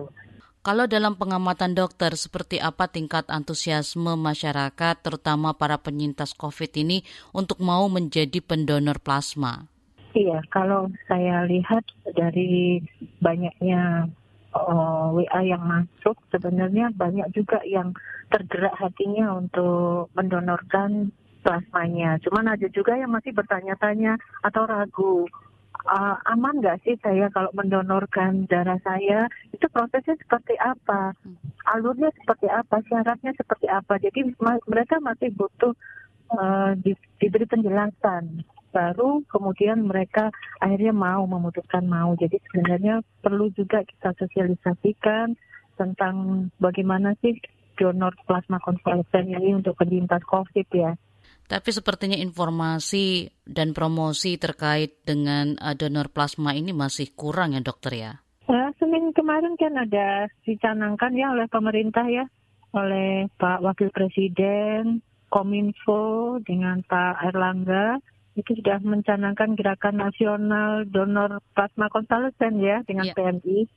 [0.64, 7.04] Kalau dalam pengamatan dokter, seperti apa tingkat antusiasme masyarakat, terutama para penyintas COVID ini,
[7.36, 9.68] untuk mau menjadi pendonor plasma?
[10.16, 11.84] Iya, kalau saya lihat
[12.16, 12.80] dari
[13.20, 14.08] banyaknya
[14.56, 17.92] uh, oh, WA yang masuk, sebenarnya banyak juga yang
[18.32, 21.12] tergerak hatinya untuk mendonorkan
[21.44, 22.18] plasmanya.
[22.24, 24.16] Cuman ada juga yang masih bertanya-tanya
[24.48, 25.28] atau ragu,
[25.88, 29.28] uh, aman nggak sih saya kalau mendonorkan darah saya?
[29.52, 31.14] Itu prosesnya seperti apa?
[31.74, 32.80] Alurnya seperti apa?
[32.88, 34.00] Syaratnya seperti apa?
[34.00, 34.34] Jadi
[34.70, 35.74] mereka masih butuh
[36.34, 38.46] uh, di, diberi penjelasan.
[38.74, 42.18] Baru kemudian mereka akhirnya mau memutuskan mau.
[42.18, 45.38] Jadi sebenarnya perlu juga kita sosialisasikan
[45.78, 47.38] tentang bagaimana sih
[47.78, 50.94] donor plasma konvalesen ini untuk penyintas COVID ya.
[51.48, 57.94] Tapi sepertinya informasi dan promosi terkait dengan uh, donor plasma ini masih kurang ya dokter
[57.94, 58.12] ya?
[58.48, 62.26] Uh, Senin kemarin kan ada dicanangkan ya oleh pemerintah ya,
[62.74, 68.00] oleh Pak Wakil Presiden, Kominfo dengan Pak Erlangga
[68.34, 73.18] itu sudah mencanangkan gerakan nasional donor plasma konvalesen ya dengan yeah.
[73.18, 73.70] PMI.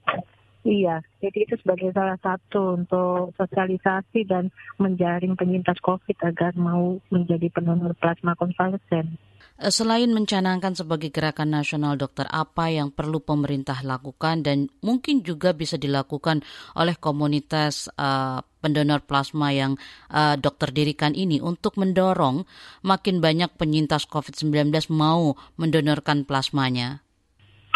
[0.67, 4.51] Iya, jadi itu sebagai salah satu untuk sosialisasi dan
[4.83, 9.15] menjaring penyintas COVID agar mau menjadi pendonor plasma konvalesen.
[9.63, 15.55] Eh, selain mencanangkan sebagai gerakan nasional dokter, apa yang perlu pemerintah lakukan dan mungkin juga
[15.55, 16.43] bisa dilakukan
[16.75, 19.79] oleh komunitas uh, pendonor plasma yang
[20.11, 22.43] uh, dokter dirikan ini untuk mendorong
[22.83, 27.07] makin banyak penyintas COVID-19 mau mendonorkan plasmanya?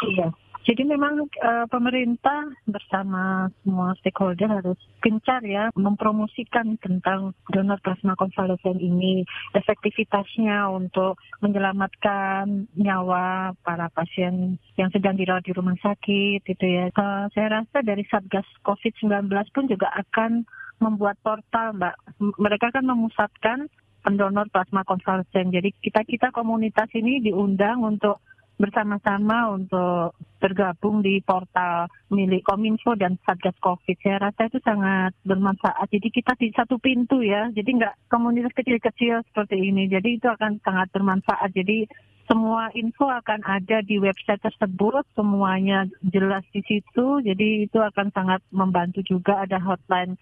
[0.04, 8.12] Iya, Jadi memang uh, pemerintah bersama semua stakeholder harus gencar ya mempromosikan tentang donor plasma
[8.14, 9.24] konvalesen ini,
[9.56, 16.92] efektivitasnya untuk menyelamatkan nyawa para pasien yang sedang dirawat di rumah sakit itu ya.
[16.92, 20.44] Uh, saya rasa dari Satgas COVID-19 pun juga akan
[20.80, 21.96] membuat portal, Mbak.
[22.40, 23.68] Mereka kan memusatkan
[24.00, 25.52] pendonor plasma konvalesen.
[25.52, 28.24] Jadi kita-kita komunitas ini diundang untuk
[28.60, 33.96] bersama-sama untuk bergabung di portal milik Kominfo dan Satgas Covid.
[34.04, 35.88] Saya rasa itu sangat bermanfaat.
[35.88, 37.48] Jadi kita di satu pintu ya.
[37.48, 39.88] Jadi nggak komunitas kecil-kecil seperti ini.
[39.88, 41.56] Jadi itu akan sangat bermanfaat.
[41.56, 41.88] Jadi
[42.30, 47.18] semua info akan ada di website tersebut, semuanya jelas di situ.
[47.26, 50.14] Jadi itu akan sangat membantu juga ada hotline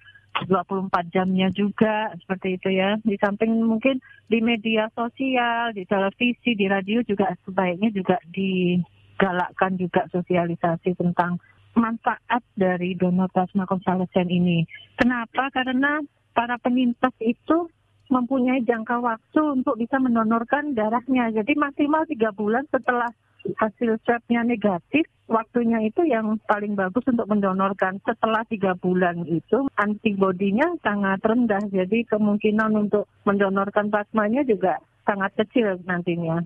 [0.49, 2.97] 24 jamnya juga seperti itu ya.
[3.05, 10.09] Di samping mungkin di media sosial, di televisi, di radio juga sebaiknya juga digalakkan juga
[10.09, 11.37] sosialisasi tentang
[11.77, 14.65] manfaat dari donor plasma konvalesen ini.
[14.97, 15.53] Kenapa?
[15.53, 16.01] Karena
[16.33, 17.69] para penyintas itu
[18.09, 21.33] mempunyai jangka waktu untuk bisa mendonorkan darahnya.
[21.33, 23.09] Jadi maksimal tiga bulan setelah
[23.57, 28.01] hasil swabnya negatif, waktunya itu yang paling bagus untuk mendonorkan.
[28.05, 31.63] Setelah tiga bulan itu, antibodinya sangat rendah.
[31.71, 36.45] Jadi kemungkinan untuk mendonorkan plasmanya juga sangat kecil nantinya.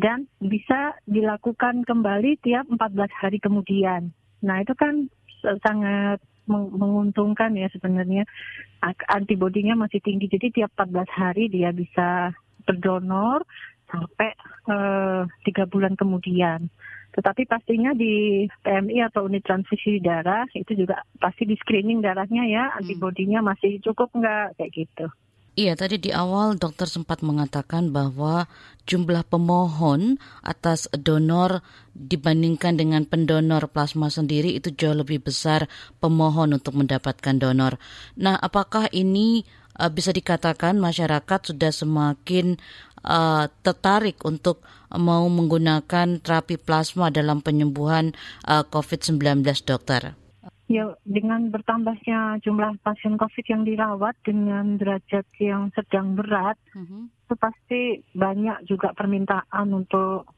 [0.00, 4.10] Dan bisa dilakukan kembali tiap 14 hari kemudian.
[4.40, 5.12] Nah itu kan
[5.60, 6.18] sangat
[6.52, 8.28] menguntungkan ya sebenarnya
[9.08, 12.36] antibodinya masih tinggi jadi tiap 14 hari dia bisa
[12.68, 13.42] berdonor
[13.92, 14.30] sampai
[14.72, 16.68] eh, tiga bulan kemudian.
[17.12, 22.64] Tetapi pastinya di PMI atau unit transfusi darah itu juga pasti di screening darahnya ya,
[22.72, 22.76] hmm.
[22.80, 25.06] antibodinya masih cukup nggak kayak gitu.
[25.52, 28.48] Iya, tadi di awal dokter sempat mengatakan bahwa
[28.88, 31.60] jumlah pemohon atas donor
[31.92, 35.68] dibandingkan dengan pendonor plasma sendiri itu jauh lebih besar
[36.00, 37.76] pemohon untuk mendapatkan donor.
[38.16, 39.44] Nah, apakah ini
[39.76, 42.56] uh, bisa dikatakan masyarakat sudah semakin
[43.04, 48.16] uh, tertarik untuk mau menggunakan terapi plasma dalam penyembuhan
[48.48, 50.16] uh, COVID-19, dokter?
[50.70, 57.02] Ya, dengan bertambahnya jumlah pasien COVID yang dirawat dengan derajat yang sedang berat, mm-hmm.
[57.10, 57.82] itu pasti
[58.14, 60.30] banyak juga permintaan untuk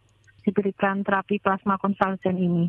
[0.42, 2.66] diberikan terapi plasma konvalesen ini.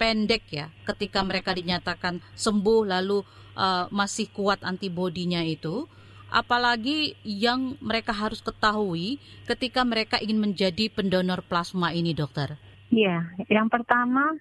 [0.00, 3.20] Pendek ya, ketika mereka dinyatakan sembuh lalu
[3.58, 5.84] uh, masih kuat antibodinya itu,
[6.32, 12.56] apalagi yang mereka harus ketahui ketika mereka ingin menjadi pendonor plasma ini, dokter?
[12.88, 14.32] Iya, yang pertama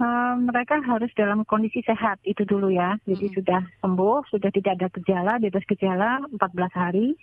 [0.00, 2.96] uh, mereka harus dalam kondisi sehat itu dulu ya.
[3.04, 3.34] Jadi hmm.
[3.36, 6.38] sudah sembuh, sudah tidak ada gejala, bebas gejala 14
[6.72, 7.18] hari.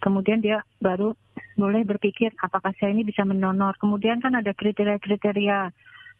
[0.00, 1.12] Kemudian dia baru
[1.60, 3.76] boleh berpikir apakah saya ini bisa mendonor.
[3.76, 5.68] Kemudian kan ada kriteria-kriteria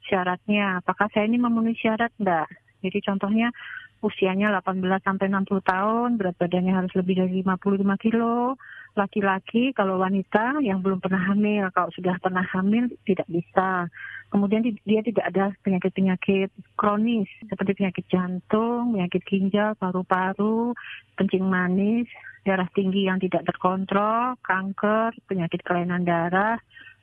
[0.05, 0.85] syaratnya.
[0.85, 2.53] Apakah saya ini memenuhi syarat enggak?
[2.85, 3.49] Jadi contohnya
[4.01, 8.57] usianya 18 sampai 60 tahun, berat badannya harus lebih dari 55 kilo.
[8.99, 13.87] Laki-laki kalau wanita yang belum pernah hamil, kalau sudah pernah hamil tidak bisa.
[14.31, 20.75] Kemudian dia tidak ada penyakit-penyakit kronis seperti penyakit jantung, penyakit ginjal, paru-paru,
[21.19, 22.07] kencing manis,
[22.47, 26.59] darah tinggi yang tidak terkontrol, kanker, penyakit kelainan darah,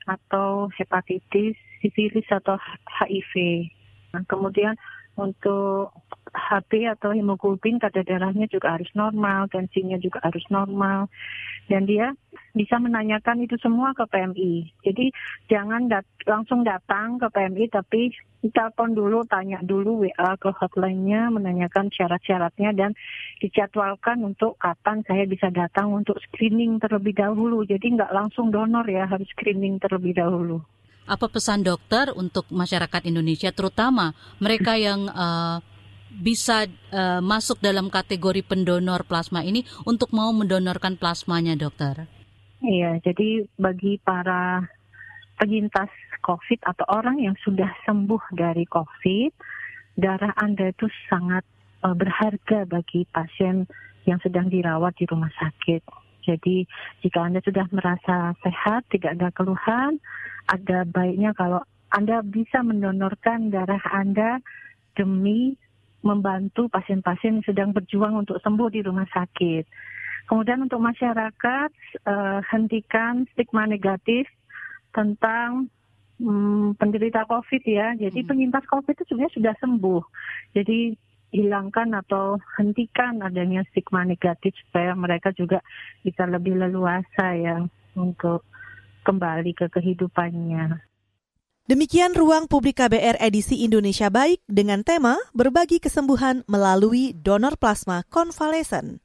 [0.08, 2.56] atau hepatitis, sifilis atau
[3.00, 3.68] HIV.
[4.16, 4.74] Nah, kemudian
[5.20, 5.92] untuk
[6.32, 11.08] HP atau hemoglobin kadar darahnya juga harus normal, tensinya juga harus normal.
[11.68, 12.16] Dan dia
[12.56, 14.72] bisa menanyakan itu semua ke PMI.
[14.82, 15.12] Jadi
[15.52, 18.12] jangan dat langsung datang ke PMI tapi
[18.46, 22.90] telepon dulu, tanya dulu WA ke hotline-nya, menanyakan syarat-syaratnya dan
[23.42, 27.66] dijadwalkan untuk kapan saya bisa datang untuk screening terlebih dahulu.
[27.66, 30.62] Jadi nggak langsung donor ya, harus screening terlebih dahulu.
[31.08, 35.58] Apa pesan dokter untuk masyarakat Indonesia, terutama mereka yang uh,
[36.18, 42.10] bisa uh, masuk dalam kategori pendonor plasma ini untuk mau mendonorkan plasmanya, dokter?
[42.58, 44.66] Iya, jadi bagi para
[45.38, 45.88] penyintas
[46.26, 49.30] COVID atau orang yang sudah sembuh dari COVID,
[49.94, 51.46] darah Anda itu sangat
[51.86, 53.70] uh, berharga bagi pasien
[54.02, 55.86] yang sedang dirawat di rumah sakit.
[56.26, 56.66] Jadi
[57.00, 60.02] jika Anda sudah merasa sehat, tidak ada keluhan,
[60.50, 61.62] ada baiknya kalau
[61.94, 64.42] Anda bisa mendonorkan darah Anda
[64.98, 65.54] demi
[66.02, 69.64] membantu pasien-pasien yang sedang berjuang untuk sembuh di rumah sakit.
[70.28, 71.70] Kemudian untuk masyarakat,
[72.04, 74.28] uh, hentikan stigma negatif
[74.92, 75.72] tentang
[76.20, 77.96] um, penderita COVID ya.
[77.96, 78.28] Jadi hmm.
[78.28, 80.02] penyintas COVID itu sebenarnya sudah sembuh.
[80.52, 80.92] Jadi
[81.28, 85.60] hilangkan atau hentikan adanya stigma negatif supaya mereka juga
[86.00, 87.56] bisa lebih leluasa ya
[87.96, 88.44] untuk
[89.04, 90.87] kembali ke kehidupannya.
[91.68, 99.04] Demikian ruang publik KBR edisi Indonesia Baik dengan tema berbagi kesembuhan melalui donor plasma konvalesen.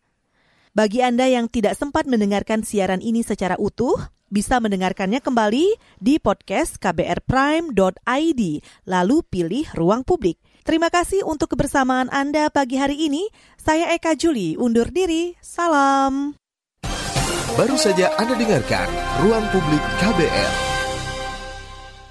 [0.71, 3.99] Bagi Anda yang tidak sempat mendengarkan siaran ini secara utuh,
[4.31, 8.41] bisa mendengarkannya kembali di podcast kbrprime.id,
[8.87, 10.39] lalu pilih ruang publik.
[10.63, 13.27] Terima kasih untuk kebersamaan Anda pagi hari ini.
[13.59, 15.35] Saya Eka Juli, undur diri.
[15.43, 16.39] Salam.
[17.59, 18.87] Baru saja Anda dengarkan
[19.19, 20.72] Ruang Publik KBR.